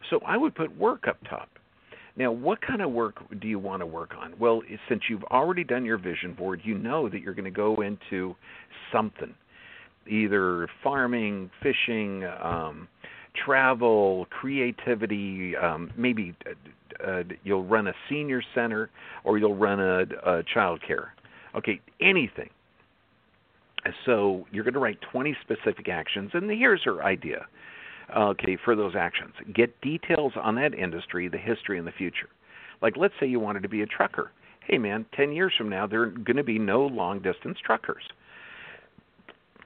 So 0.08 0.20
I 0.26 0.36
would 0.36 0.54
put 0.54 0.76
work 0.76 1.06
up 1.08 1.18
top. 1.28 1.48
Now, 2.16 2.32
what 2.32 2.60
kind 2.60 2.82
of 2.82 2.90
work 2.90 3.22
do 3.40 3.48
you 3.48 3.58
want 3.58 3.80
to 3.80 3.86
work 3.86 4.12
on? 4.18 4.34
Well, 4.38 4.62
since 4.88 5.02
you've 5.08 5.24
already 5.24 5.64
done 5.64 5.84
your 5.84 5.98
vision 5.98 6.34
board, 6.34 6.60
you 6.64 6.76
know 6.76 7.08
that 7.08 7.20
you're 7.20 7.34
going 7.34 7.44
to 7.44 7.50
go 7.50 7.80
into 7.82 8.34
something 8.92 9.34
either 10.08 10.68
farming, 10.82 11.50
fishing, 11.62 12.24
um, 12.42 12.88
travel, 13.44 14.26
creativity, 14.30 15.56
um, 15.56 15.90
maybe 15.96 16.34
uh, 16.46 17.08
uh, 17.08 17.22
you'll 17.44 17.64
run 17.64 17.86
a 17.86 17.92
senior 18.08 18.42
center 18.54 18.90
or 19.24 19.38
you'll 19.38 19.56
run 19.56 19.78
a, 19.78 20.02
a 20.26 20.42
child 20.52 20.80
care. 20.84 21.14
Okay, 21.54 21.80
anything. 22.00 22.50
So 24.04 24.46
you're 24.50 24.64
going 24.64 24.74
to 24.74 24.80
write 24.80 24.98
20 25.10 25.36
specific 25.42 25.88
actions, 25.88 26.30
and 26.34 26.50
here's 26.50 26.82
her 26.84 27.02
idea 27.02 27.46
okay, 28.16 28.56
for 28.64 28.74
those 28.74 28.94
actions. 28.96 29.34
Get 29.54 29.80
details 29.80 30.32
on 30.40 30.54
that 30.56 30.74
industry, 30.74 31.28
the 31.28 31.38
history, 31.38 31.78
and 31.78 31.86
the 31.86 31.92
future. 31.92 32.28
Like, 32.82 32.96
let's 32.96 33.14
say 33.20 33.26
you 33.26 33.40
wanted 33.40 33.62
to 33.62 33.68
be 33.68 33.82
a 33.82 33.86
trucker. 33.86 34.30
Hey, 34.66 34.78
man, 34.78 35.06
10 35.16 35.32
years 35.32 35.52
from 35.56 35.68
now, 35.68 35.86
there 35.86 36.02
are 36.02 36.10
going 36.10 36.36
to 36.36 36.44
be 36.44 36.58
no 36.58 36.86
long 36.86 37.20
distance 37.20 37.58
truckers. 37.64 38.02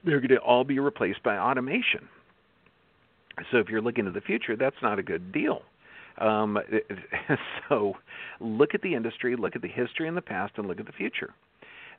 They're 0.05 0.21
going 0.21 0.31
to 0.31 0.39
all 0.39 0.65
be 0.65 0.79
replaced 0.79 1.23
by 1.23 1.37
automation. 1.37 2.09
So, 3.51 3.59
if 3.59 3.69
you're 3.69 3.83
looking 3.83 4.05
to 4.05 4.11
the 4.11 4.21
future, 4.21 4.57
that's 4.57 4.77
not 4.83 4.99
a 4.99 5.03
good 5.03 5.33
deal. 5.33 5.63
Um, 6.19 6.59
so, 7.69 7.95
look 8.41 8.75
at 8.75 8.83
the 8.83 8.95
industry, 8.95 9.37
look 9.37 9.57
at 9.57 9.63
the 9.63 9.69
history 9.69 10.07
in 10.09 10.15
the 10.15 10.23
past, 10.23 10.55
and 10.57 10.69
look 10.69 10.81
at 10.81 10.87
the 10.87 10.93
future. 10.93 11.35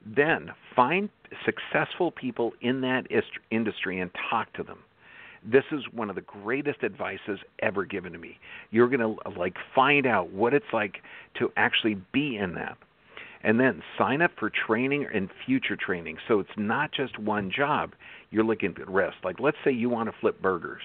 Then, 0.06 0.52
find 0.76 1.10
successful 1.46 2.12
people 2.12 2.54
in 2.62 2.82
that 2.82 3.08
industry 3.52 4.00
and 4.00 4.12
talk 4.30 4.54
to 4.54 4.64
them 4.64 4.80
this 5.50 5.64
is 5.72 5.82
one 5.92 6.10
of 6.10 6.16
the 6.16 6.22
greatest 6.22 6.84
advices 6.84 7.40
ever 7.60 7.86
given 7.86 8.14
to 8.14 8.20
me. 8.20 8.38
You're 8.72 8.90
going 8.90 9.00
to 9.00 9.30
like 9.40 9.56
find 9.74 10.06
out 10.06 10.32
what 10.32 10.54
it's 10.54 10.66
like 10.74 10.98
to 11.40 11.52
actually 11.56 11.98
be 12.12 12.38
in 12.38 12.56
that. 12.56 12.78
And 13.44 13.60
then 13.60 13.84
sign 13.98 14.24
up 14.24 14.32
for 14.40 14.50
training 14.50 15.06
and 15.14 15.30
future 15.46 15.76
training. 15.76 16.18
So 16.28 16.40
it's 16.40 16.50
not 16.58 16.92
just 16.92 17.20
one 17.20 17.52
job. 17.56 17.92
You're 18.32 18.44
looking 18.44 18.76
at 18.80 18.90
rest. 18.90 19.18
Like 19.24 19.40
let's 19.40 19.58
say 19.64 19.72
you 19.72 19.88
want 19.90 20.10
to 20.10 20.16
flip 20.20 20.42
burgers. 20.42 20.82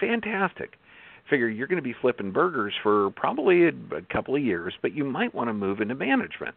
Fantastic. 0.00 0.74
Figure 1.30 1.48
you're 1.48 1.68
going 1.68 1.76
to 1.76 1.82
be 1.82 1.94
flipping 2.00 2.32
burgers 2.32 2.74
for 2.82 3.10
probably 3.10 3.66
a, 3.66 3.72
a 3.96 4.02
couple 4.12 4.34
of 4.34 4.42
years, 4.42 4.74
but 4.82 4.92
you 4.92 5.04
might 5.04 5.32
want 5.32 5.48
to 5.48 5.54
move 5.54 5.80
into 5.80 5.94
management. 5.94 6.56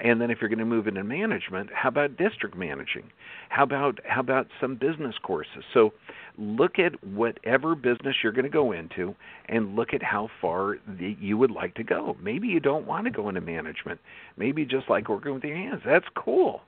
And 0.00 0.20
then 0.20 0.30
if 0.30 0.38
you're 0.40 0.48
going 0.48 0.58
to 0.58 0.64
move 0.64 0.88
into 0.88 1.04
management, 1.04 1.70
how 1.72 1.88
about 1.88 2.16
district 2.16 2.56
managing? 2.56 3.04
How 3.48 3.62
about 3.62 4.00
how 4.04 4.20
about 4.20 4.48
some 4.60 4.74
business 4.74 5.14
courses? 5.22 5.62
So 5.72 5.92
look 6.36 6.78
at 6.78 7.02
whatever 7.04 7.74
business 7.76 8.16
you're 8.22 8.32
going 8.32 8.44
to 8.44 8.50
go 8.50 8.72
into 8.72 9.14
and 9.48 9.76
look 9.76 9.94
at 9.94 10.02
how 10.02 10.30
far 10.40 10.78
the, 10.98 11.16
you 11.20 11.38
would 11.38 11.52
like 11.52 11.74
to 11.76 11.84
go. 11.84 12.16
Maybe 12.20 12.48
you 12.48 12.58
don't 12.58 12.86
want 12.86 13.04
to 13.04 13.10
go 13.10 13.28
into 13.28 13.40
management. 13.40 14.00
Maybe 14.36 14.64
just 14.64 14.90
like 14.90 15.08
working 15.08 15.32
with 15.32 15.44
your 15.44 15.56
hands. 15.56 15.82
That's 15.84 16.06
cool. 16.16 16.62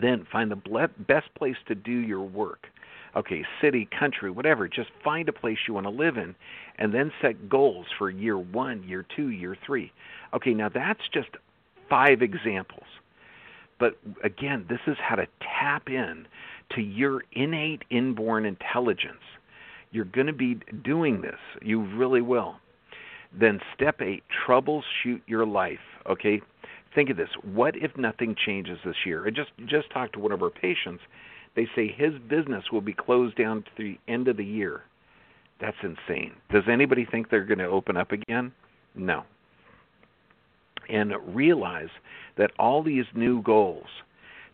Then 0.00 0.26
find 0.30 0.50
the 0.50 0.88
best 1.06 1.34
place 1.34 1.56
to 1.66 1.74
do 1.74 1.92
your 1.92 2.22
work 2.22 2.68
okay, 3.16 3.44
city, 3.60 3.88
country, 3.98 4.30
whatever. 4.30 4.68
Just 4.68 4.90
find 5.04 5.28
a 5.28 5.32
place 5.32 5.58
you 5.68 5.74
want 5.74 5.86
to 5.86 5.90
live 5.90 6.16
in 6.16 6.34
and 6.78 6.94
then 6.94 7.12
set 7.20 7.48
goals 7.48 7.86
for 7.98 8.10
year 8.10 8.38
one, 8.38 8.82
year 8.84 9.04
two, 9.14 9.28
year 9.28 9.56
three. 9.66 9.92
Okay, 10.34 10.54
now 10.54 10.68
that's 10.68 11.02
just 11.12 11.28
five 11.92 12.22
examples. 12.22 12.86
But 13.78 13.98
again, 14.24 14.64
this 14.66 14.78
is 14.86 14.96
how 14.98 15.16
to 15.16 15.26
tap 15.60 15.88
in 15.88 16.26
to 16.74 16.80
your 16.80 17.22
innate 17.32 17.82
inborn 17.90 18.46
intelligence. 18.46 19.20
You're 19.90 20.06
going 20.06 20.26
to 20.26 20.32
be 20.32 20.58
doing 20.82 21.20
this. 21.20 21.38
You 21.60 21.82
really 21.94 22.22
will. 22.22 22.54
Then 23.38 23.60
step 23.74 24.00
8, 24.00 24.22
troubleshoot 24.48 25.20
your 25.26 25.44
life, 25.44 25.78
okay? 26.08 26.40
Think 26.94 27.10
of 27.10 27.18
this. 27.18 27.28
What 27.42 27.76
if 27.76 27.94
nothing 27.98 28.36
changes 28.46 28.78
this 28.86 28.96
year? 29.04 29.26
I 29.26 29.30
just 29.30 29.50
just 29.66 29.90
talked 29.90 30.14
to 30.14 30.18
one 30.18 30.32
of 30.32 30.42
our 30.42 30.50
patients. 30.50 31.02
They 31.56 31.66
say 31.76 31.88
his 31.94 32.14
business 32.26 32.64
will 32.72 32.80
be 32.80 32.94
closed 32.94 33.36
down 33.36 33.64
to 33.64 33.70
the 33.76 33.98
end 34.08 34.28
of 34.28 34.38
the 34.38 34.44
year. 34.44 34.82
That's 35.60 35.76
insane. 35.82 36.32
Does 36.50 36.64
anybody 36.70 37.06
think 37.10 37.28
they're 37.28 37.44
going 37.44 37.58
to 37.58 37.66
open 37.66 37.98
up 37.98 38.12
again? 38.12 38.52
No 38.94 39.24
and 40.92 41.12
realize 41.34 41.88
that 42.36 42.50
all 42.58 42.82
these 42.82 43.06
new 43.14 43.42
goals, 43.42 43.86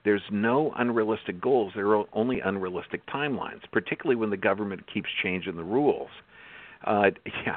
there's 0.05 0.23
no 0.31 0.73
unrealistic 0.79 1.41
goals, 1.41 1.73
there 1.75 1.89
are 1.89 2.05
only 2.13 2.41
unrealistic 2.41 3.05
timelines, 3.07 3.61
particularly 3.73 4.17
when 4.17 4.31
the 4.31 4.37
government 4.37 4.85
keeps 4.93 5.09
changing 5.23 5.57
the 5.57 5.65
rules. 5.65 6.11
Uh, 6.87 7.11
yeah, 7.45 7.57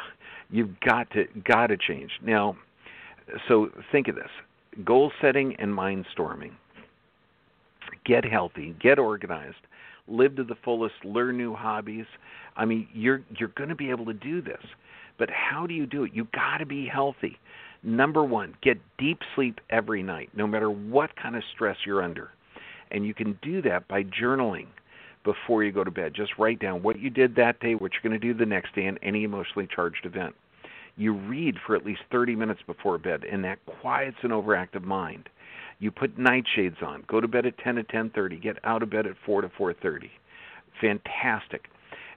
you've 0.50 0.80
got 0.82 1.10
to 1.12 1.26
got 1.46 1.68
to 1.68 1.78
change. 1.78 2.12
Now, 2.24 2.58
so 3.48 3.70
think 3.92 4.08
of 4.08 4.16
this. 4.16 4.30
Goal 4.84 5.12
setting 5.22 5.56
and 5.58 5.74
mind 5.74 6.06
storming. 6.12 6.56
Get 8.06 8.26
healthy, 8.26 8.76
get 8.82 8.98
organized, 8.98 9.58
live 10.08 10.36
to 10.38 10.44
the 10.44 10.56
fullest, 10.64 10.96
learn 11.04 11.38
new 11.38 11.54
hobbies. 11.54 12.06
I 12.56 12.66
mean, 12.66 12.88
you're 12.94 13.22
you're 13.38 13.50
going 13.50 13.70
to 13.70 13.76
be 13.76 13.92
able 13.92 14.06
to 14.06 14.14
do 14.14 14.42
this. 14.42 14.64
But 15.20 15.30
how 15.30 15.68
do 15.68 15.74
you 15.74 15.86
do 15.86 16.04
it? 16.04 16.14
You 16.16 16.28
got 16.34 16.58
to 16.58 16.66
be 16.66 16.88
healthy. 16.88 17.38
Number 17.84 18.24
one, 18.24 18.56
get 18.62 18.80
deep 18.98 19.20
sleep 19.36 19.60
every 19.70 20.04
night, 20.04 20.30
no 20.36 20.46
matter 20.46 20.70
what 20.70 21.16
kind 21.16 21.36
of 21.36 21.44
stress 21.54 21.78
you're 21.86 22.04
under. 22.04 22.30
And 22.92 23.06
you 23.06 23.14
can 23.14 23.40
do 23.42 23.62
that 23.64 23.88
by 23.88 24.04
journaling 24.04 24.68
before 25.24 25.64
you 25.64 25.72
go 25.72 25.84
to 25.84 25.92
bed. 25.92 26.14
Just 26.14 26.38
write 26.38 26.60
down 26.60 26.84
what 26.84 27.00
you 27.00 27.10
did 27.10 27.36
that 27.36 27.60
day, 27.60 27.76
what 27.76 27.92
you're 27.94 28.08
going 28.08 28.20
to 28.20 28.28
do 28.28 28.38
the 28.38 28.46
next 28.46 28.76
day, 28.76 28.86
and 28.86 29.00
any 29.02 29.24
emotionally 29.24 29.68
charged 29.74 30.06
event. 30.06 30.36
You 30.98 31.14
read 31.14 31.56
for 31.66 31.76
at 31.76 31.86
least 31.86 32.02
30 32.12 32.36
minutes 32.36 32.62
before 32.68 32.98
bed, 32.98 33.24
and 33.24 33.44
that 33.44 33.66
quiets 33.66 34.18
an 34.24 34.32
overactive 34.32 34.84
mind. 34.84 35.30
You 35.80 35.90
put 35.90 36.18
nightshades 36.18 36.84
on. 36.84 37.04
Go 37.08 37.22
to 37.22 37.28
bed 37.28 37.46
at 37.46 37.58
10 37.58 37.76
to 37.76 37.84
10:30. 37.84 38.38
Get 38.38 38.58
out 38.64 38.84
of 38.84 38.92
bed 38.92 39.08
at 39.08 39.18
4 39.26 39.42
to 39.42 39.50
4:30. 39.50 40.12
Fantastic. 40.80 41.70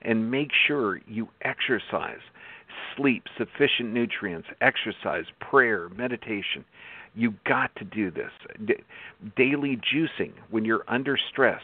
And 0.02 0.30
make 0.30 0.52
sure 0.52 1.00
you 1.06 1.28
exercise. 1.40 2.20
Sleep, 2.96 3.24
sufficient 3.36 3.92
nutrients, 3.92 4.48
exercise, 4.60 5.24
prayer, 5.40 5.88
meditation. 5.90 6.64
You 7.14 7.34
got 7.46 7.74
to 7.76 7.84
do 7.84 8.10
this. 8.10 8.30
D- 8.64 8.74
daily 9.36 9.78
juicing 9.78 10.32
when 10.50 10.64
you're 10.64 10.84
under 10.88 11.16
stress 11.16 11.62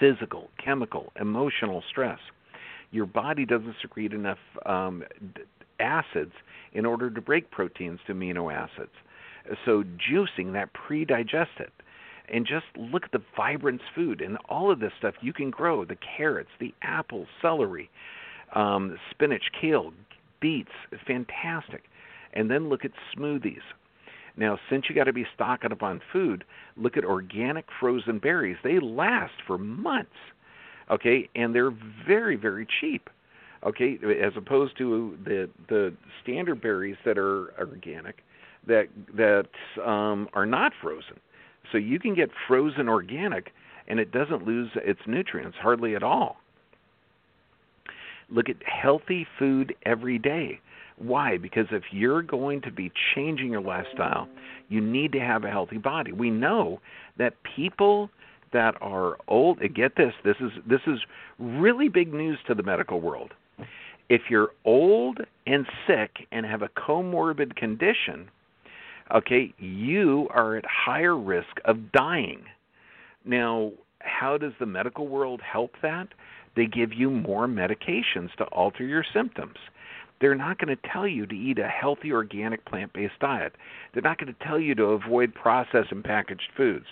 physical, 0.00 0.50
chemical, 0.62 1.12
emotional 1.20 1.82
stress. 1.88 2.18
Your 2.90 3.06
body 3.06 3.44
doesn't 3.44 3.76
secrete 3.80 4.12
enough 4.12 4.38
um, 4.64 5.04
acids 5.80 6.32
in 6.72 6.86
order 6.86 7.10
to 7.10 7.20
break 7.20 7.50
proteins 7.50 8.00
to 8.06 8.14
amino 8.14 8.52
acids. 8.52 8.92
So 9.64 9.84
juicing 10.10 10.52
that 10.54 10.72
pre-digest 10.72 11.50
it. 11.58 11.72
And 12.28 12.44
just 12.44 12.66
look 12.76 13.04
at 13.04 13.12
the 13.12 13.22
vibrance 13.36 13.82
food 13.94 14.20
and 14.20 14.36
all 14.48 14.72
of 14.72 14.80
this 14.80 14.92
stuff 14.98 15.14
you 15.20 15.32
can 15.32 15.50
grow 15.50 15.84
the 15.84 15.96
carrots, 16.16 16.50
the 16.58 16.74
apples, 16.82 17.28
celery, 17.40 17.88
um, 18.54 18.98
spinach, 19.10 19.50
kale, 19.60 19.92
beets, 20.40 20.70
fantastic. 21.06 21.84
And 22.32 22.50
then 22.50 22.68
look 22.68 22.84
at 22.84 22.92
smoothies. 23.16 23.62
Now, 24.36 24.58
since 24.68 24.84
you 24.88 24.94
got 24.94 25.04
to 25.04 25.12
be 25.12 25.26
stocking 25.34 25.72
up 25.72 25.82
on 25.82 26.00
food, 26.12 26.44
look 26.76 26.96
at 26.96 27.04
organic 27.04 27.66
frozen 27.80 28.18
berries. 28.18 28.58
They 28.62 28.78
last 28.80 29.32
for 29.46 29.56
months, 29.56 30.10
okay, 30.90 31.28
and 31.34 31.54
they're 31.54 31.74
very, 32.06 32.36
very 32.36 32.66
cheap, 32.80 33.08
okay, 33.64 33.98
as 34.22 34.34
opposed 34.36 34.76
to 34.78 35.16
the 35.24 35.48
the 35.68 35.94
standard 36.22 36.60
berries 36.60 36.96
that 37.06 37.16
are 37.16 37.54
organic, 37.58 38.16
that 38.66 38.88
that 39.16 39.48
um, 39.82 40.28
are 40.34 40.46
not 40.46 40.72
frozen. 40.82 41.18
So 41.72 41.78
you 41.78 41.98
can 41.98 42.14
get 42.14 42.28
frozen 42.46 42.88
organic, 42.88 43.52
and 43.88 43.98
it 43.98 44.12
doesn't 44.12 44.46
lose 44.46 44.70
its 44.76 45.00
nutrients 45.06 45.56
hardly 45.60 45.96
at 45.96 46.02
all. 46.02 46.36
Look 48.28 48.48
at 48.48 48.56
healthy 48.64 49.26
food 49.38 49.74
every 49.84 50.18
day. 50.18 50.60
Why? 50.98 51.36
Because 51.36 51.66
if 51.70 51.82
you're 51.92 52.22
going 52.22 52.62
to 52.62 52.70
be 52.70 52.90
changing 53.14 53.50
your 53.50 53.60
lifestyle, 53.60 54.28
you 54.68 54.80
need 54.80 55.12
to 55.12 55.20
have 55.20 55.44
a 55.44 55.50
healthy 55.50 55.78
body. 55.78 56.12
We 56.12 56.30
know 56.30 56.80
that 57.18 57.34
people 57.56 58.10
that 58.52 58.74
are 58.80 59.16
old, 59.28 59.60
get 59.74 59.96
this, 59.96 60.14
this 60.24 60.36
is 60.40 60.50
this 60.68 60.80
is 60.86 60.98
really 61.38 61.88
big 61.88 62.14
news 62.14 62.38
to 62.46 62.54
the 62.54 62.62
medical 62.62 63.00
world. 63.00 63.32
If 64.08 64.22
you're 64.30 64.50
old 64.64 65.18
and 65.46 65.66
sick 65.86 66.26
and 66.32 66.46
have 66.46 66.62
a 66.62 66.68
comorbid 66.68 67.56
condition, 67.56 68.30
okay, 69.14 69.52
you 69.58 70.28
are 70.30 70.56
at 70.56 70.64
higher 70.64 71.16
risk 71.16 71.60
of 71.64 71.92
dying. 71.92 72.44
Now, 73.24 73.72
how 73.98 74.38
does 74.38 74.52
the 74.60 74.66
medical 74.66 75.08
world 75.08 75.40
help 75.42 75.72
that? 75.82 76.08
They 76.56 76.66
give 76.66 76.92
you 76.92 77.10
more 77.10 77.46
medications 77.46 78.34
to 78.38 78.44
alter 78.44 78.84
your 78.84 79.04
symptoms. 79.14 79.56
They're 80.20 80.34
not 80.34 80.58
going 80.58 80.74
to 80.74 80.88
tell 80.90 81.06
you 81.06 81.26
to 81.26 81.34
eat 81.34 81.58
a 81.58 81.68
healthy 81.68 82.10
organic 82.10 82.64
plant-based 82.64 83.18
diet. 83.20 83.54
They're 83.92 84.02
not 84.02 84.18
going 84.18 84.34
to 84.34 84.44
tell 84.44 84.58
you 84.58 84.74
to 84.76 84.84
avoid 84.84 85.34
processed 85.34 85.92
and 85.92 86.02
packaged 86.02 86.50
foods. 86.56 86.86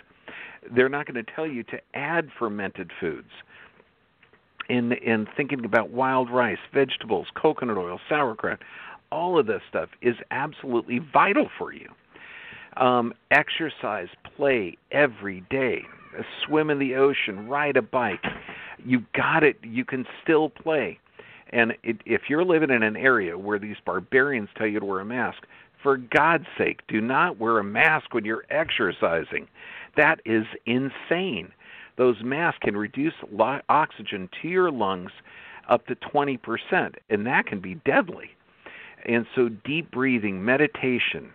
They're 0.74 0.90
not 0.90 1.07
going 1.07 1.24
to 1.24 1.33
tell 1.35 1.46
you 1.46 1.62
to 1.64 1.79
add 1.94 2.29
fermented 2.38 2.90
foods. 3.00 3.31
In 4.68 4.92
in 4.92 5.27
thinking 5.37 5.64
about 5.64 5.90
wild 5.90 6.31
rice, 6.31 6.59
vegetables, 6.72 7.27
coconut 7.35 7.77
oil, 7.77 8.00
sauerkraut, 8.09 8.61
all 9.12 9.38
of 9.38 9.46
this 9.46 9.61
stuff 9.68 9.90
is 10.00 10.16
absolutely 10.31 11.00
vital 11.12 11.48
for 11.59 11.72
you. 11.72 11.90
Um, 12.79 13.12
exercise, 13.31 14.09
play 14.37 14.79
every 14.90 15.42
day, 15.50 15.83
swim 16.46 16.70
in 16.70 16.79
the 16.79 16.94
ocean, 16.94 17.46
ride 17.46 17.77
a 17.77 17.83
bike. 17.83 18.24
You 18.85 19.05
got 19.15 19.43
it. 19.43 19.57
You 19.63 19.85
can 19.85 20.07
still 20.23 20.49
play. 20.49 20.99
And 21.51 21.75
it, 21.83 21.99
if 22.05 22.23
you're 22.29 22.45
living 22.45 22.71
in 22.71 22.83
an 22.83 22.97
area 22.97 23.39
where 23.39 23.59
these 23.59 23.77
barbarians 23.85 24.49
tell 24.57 24.67
you 24.67 24.81
to 24.81 24.87
wear 24.87 25.01
a 25.01 25.05
mask, 25.05 25.45
for 25.83 25.99
God's 25.99 26.47
sake, 26.57 26.81
do 26.89 27.01
not 27.01 27.39
wear 27.39 27.59
a 27.59 27.65
mask 27.65 28.15
when 28.15 28.25
you're 28.25 28.45
exercising. 28.51 29.47
That 29.97 30.21
is 30.25 30.47
insane. 30.67 31.53
Those 31.97 32.17
masks 32.25 32.59
can 32.63 32.77
reduce 32.77 33.13
lo- 33.31 33.61
oxygen 33.69 34.29
to 34.41 34.49
your 34.49 34.73
lungs 34.73 35.13
up 35.69 35.87
to 35.87 35.95
20%, 35.95 36.95
and 37.11 37.27
that 37.27 37.47
can 37.47 37.61
be 37.61 37.75
deadly. 37.87 38.31
And 39.05 39.27
so, 39.35 39.49
deep 39.49 39.91
breathing, 39.91 40.45
meditation. 40.45 41.31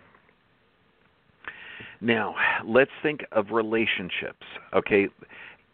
Now, 2.00 2.34
let's 2.64 2.90
think 3.02 3.24
of 3.32 3.50
relationships, 3.52 4.46
okay? 4.74 5.08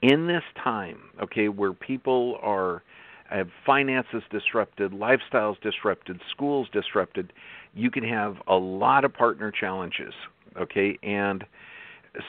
In 0.03 0.27
this 0.27 0.43
time, 0.63 0.99
okay, 1.23 1.49
where 1.49 1.73
people 1.73 2.39
are 2.43 2.83
have 3.31 3.49
finances 3.65 4.23
disrupted, 4.31 4.93
lifestyles 4.93 5.61
disrupted, 5.61 6.21
schools 6.31 6.69
disrupted, 6.73 7.33
you 7.75 7.91
can 7.91 8.05
have 8.05 8.37
a 8.47 8.55
lot 8.55 9.05
of 9.05 9.13
partner 9.13 9.51
challenges. 9.51 10.15
Okay, 10.57 10.99
and 11.03 11.45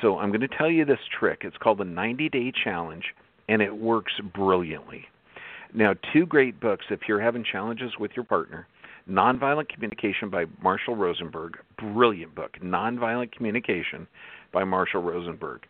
so 0.01 0.17
I'm 0.17 0.29
going 0.29 0.41
to 0.41 0.47
tell 0.47 0.69
you 0.69 0.85
this 0.85 0.99
trick. 1.19 1.41
It's 1.43 1.57
called 1.57 1.77
the 1.77 1.85
90 1.85 2.29
Day 2.29 2.51
Challenge, 2.63 3.03
and 3.47 3.61
it 3.61 3.75
works 3.75 4.13
brilliantly. 4.33 5.05
Now, 5.73 5.93
two 6.13 6.25
great 6.25 6.59
books 6.59 6.85
if 6.89 7.01
you're 7.07 7.21
having 7.21 7.43
challenges 7.43 7.91
with 7.99 8.11
your 8.15 8.25
partner. 8.25 8.67
Nonviolent 9.09 9.69
Communication 9.69 10.29
by 10.29 10.45
Marshall 10.61 10.95
Rosenberg, 10.95 11.57
brilliant 11.77 12.35
book. 12.35 12.57
Nonviolent 12.61 13.31
Communication 13.31 14.07
by 14.51 14.63
Marshall 14.65 15.01
Rosenberg. 15.01 15.65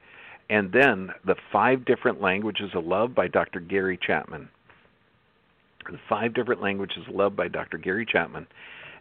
And 0.50 0.72
then 0.72 1.10
The 1.26 1.36
Five 1.52 1.86
Different 1.86 2.22
Languages 2.22 2.72
of 2.74 2.86
Love 2.86 3.14
by 3.14 3.28
Dr. 3.28 3.60
Gary 3.60 4.00
Chapman 4.02 4.50
the 5.92 6.00
five 6.10 6.34
different 6.34 6.62
languages 6.62 7.04
of 7.08 7.16
Love 7.16 7.36
by 7.36 7.48
Dr. 7.48 7.78
Gary 7.78 8.06
Chapman. 8.06 8.48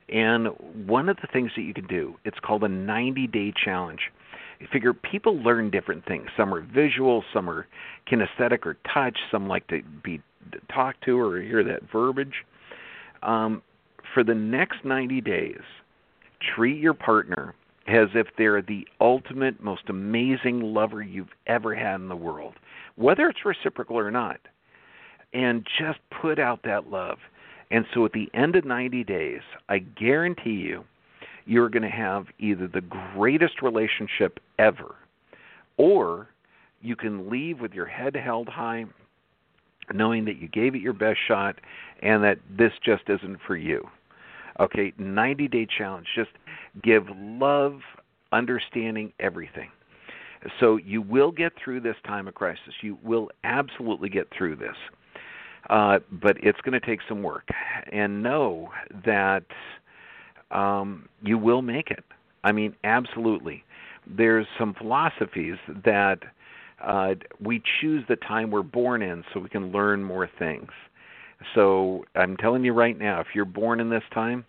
And 0.09 0.49
one 0.87 1.09
of 1.09 1.17
the 1.17 1.29
things 1.33 1.51
that 1.57 1.63
you 1.63 1.75
can 1.75 1.87
do, 1.87 2.17
it's 2.25 2.39
called 2.41 2.63
a 2.63 2.69
90 2.69 3.27
day 3.27 3.53
challenge. 3.65 4.01
You 4.61 4.69
figure 4.73 4.95
people 4.95 5.37
learn 5.43 5.71
different 5.71 6.07
things. 6.07 6.29
Some 6.37 6.55
are 6.55 6.61
visual, 6.61 7.25
some 7.35 7.51
are 7.51 7.67
kinesthetic 8.11 8.65
or 8.65 8.77
touch, 8.93 9.19
some 9.31 9.49
like 9.49 9.67
to 9.69 9.83
be 10.03 10.23
talked 10.73 11.05
to 11.05 11.19
or 11.19 11.41
hear 11.43 11.63
that 11.65 11.83
verbiage. 11.93 12.45
Um, 13.23 13.63
for 14.15 14.25
the 14.25 14.35
next 14.35 14.85
90 14.85 15.21
days, 15.21 15.61
treat 16.55 16.81
your 16.81 16.95
partner 16.95 17.55
as 17.87 18.09
if 18.15 18.27
they're 18.37 18.63
the 18.63 18.87
ultimate, 19.01 19.63
most 19.63 19.89
amazing 19.89 20.61
lover 20.61 21.03
you've 21.03 21.29
ever 21.47 21.75
had 21.75 21.97
in 21.97 22.09
the 22.09 22.17
world, 22.17 22.55
whether 22.97 23.29
it's 23.29 23.45
reciprocal 23.45 23.97
or 23.99 24.11
not 24.11 24.41
and 25.33 25.67
just 25.79 25.99
put 26.23 26.39
out 26.39 26.61
that 26.65 26.91
love. 26.91 27.19
And 27.71 27.85
so 27.93 28.05
at 28.05 28.13
the 28.13 28.29
end 28.33 28.57
of 28.57 28.65
90 28.65 29.05
days, 29.05 29.41
I 29.69 29.79
guarantee 29.79 30.51
you, 30.51 30.85
you're 31.45 31.69
going 31.69 31.83
to 31.83 31.89
have 31.89 32.27
either 32.39 32.67
the 32.67 32.81
greatest 32.81 33.63
relationship 33.63 34.41
ever, 34.59 34.97
or 35.77 36.29
you 36.81 36.97
can 36.97 37.31
leave 37.31 37.61
with 37.61 37.73
your 37.73 37.87
head 37.87 38.17
held 38.17 38.49
high, 38.49 38.85
knowing 39.93 40.25
that 40.25 40.39
you 40.39 40.49
gave 40.49 40.75
it 40.75 40.81
your 40.81 40.93
best 40.93 41.19
shot 41.29 41.57
and 42.03 42.25
that 42.25 42.39
this 42.57 42.73
just 42.85 43.05
isn't 43.09 43.39
for 43.47 43.57
you. 43.57 43.87
Okay, 44.59 44.93
90 44.99 45.49
day 45.49 45.67
challenge. 45.79 46.07
Just 46.17 46.31
give 46.83 47.05
love, 47.17 47.81
understanding, 48.33 49.13
everything. 49.21 49.71
So 50.61 50.77
you 50.77 51.03
will 51.03 51.33
get 51.33 51.53
through 51.63 51.81
this 51.81 51.97
time 52.07 52.29
of 52.29 52.35
crisis. 52.35 52.75
You 52.83 52.99
will 53.03 53.31
absolutely 53.45 54.09
get 54.09 54.29
through 54.37 54.57
this. 54.57 54.77
Uh, 55.71 55.99
but 56.13 56.37
it's 56.43 56.61
going 56.61 56.79
to 56.79 56.87
take 56.87 57.01
some 57.09 57.23
work. 57.23 57.49
And 57.93 58.23
know 58.23 58.71
that 59.05 59.45
um, 60.51 61.09
you 61.23 61.39
will 61.39 61.63
make 61.63 61.91
it. 61.91 62.05
I 62.45 62.53
mean, 62.53 62.75
absolutely. 62.85 63.65
There's 64.07 64.47
some 64.59 64.75
philosophies 64.75 65.57
that 65.85 66.21
uh, 66.85 67.15
we 67.41 67.63
choose 67.81 68.05
the 68.09 68.17
time 68.17 68.51
we're 68.51 68.63
born 68.63 69.03
in 69.03 69.25
so 69.33 69.41
we 69.41 69.49
can 69.49 69.73
learn 69.73 70.05
more 70.05 70.31
things. 70.39 70.71
So 71.55 72.05
I'm 72.15 72.37
telling 72.37 72.65
you 72.65 72.73
right 72.73 72.97
now, 72.97 73.21
if 73.21 73.29
you're 73.35 73.45
born 73.45 73.81
in 73.81 73.91
this 73.91 74.05
time, 74.15 74.45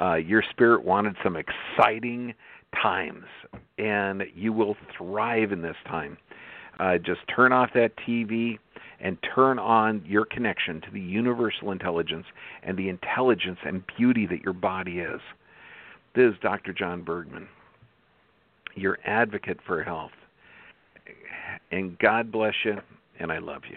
uh, 0.00 0.14
your 0.14 0.42
spirit 0.50 0.84
wanted 0.84 1.16
some 1.22 1.36
exciting 1.36 2.34
times, 2.80 3.24
and 3.78 4.22
you 4.34 4.52
will 4.52 4.76
thrive 4.96 5.52
in 5.52 5.62
this 5.62 5.76
time. 5.86 6.16
Uh, 6.78 6.98
just 6.98 7.20
turn 7.34 7.52
off 7.52 7.70
that 7.74 7.92
TV, 8.06 8.58
and 9.00 9.18
turn 9.34 9.58
on 9.58 10.02
your 10.06 10.24
connection 10.24 10.80
to 10.80 10.90
the 10.90 11.00
universal 11.00 11.70
intelligence 11.70 12.26
and 12.62 12.76
the 12.76 12.88
intelligence 12.88 13.58
and 13.64 13.82
beauty 13.96 14.26
that 14.26 14.42
your 14.42 14.52
body 14.52 14.98
is. 15.00 15.20
This 16.14 16.32
is 16.32 16.38
Dr. 16.40 16.72
John 16.72 17.02
Bergman, 17.02 17.46
your 18.74 18.98
advocate 19.04 19.58
for 19.66 19.82
health. 19.82 20.12
and 21.70 21.98
God 21.98 22.32
bless 22.32 22.54
you, 22.64 22.76
and 23.18 23.30
I 23.30 23.38
love 23.38 23.62
you. 23.70 23.76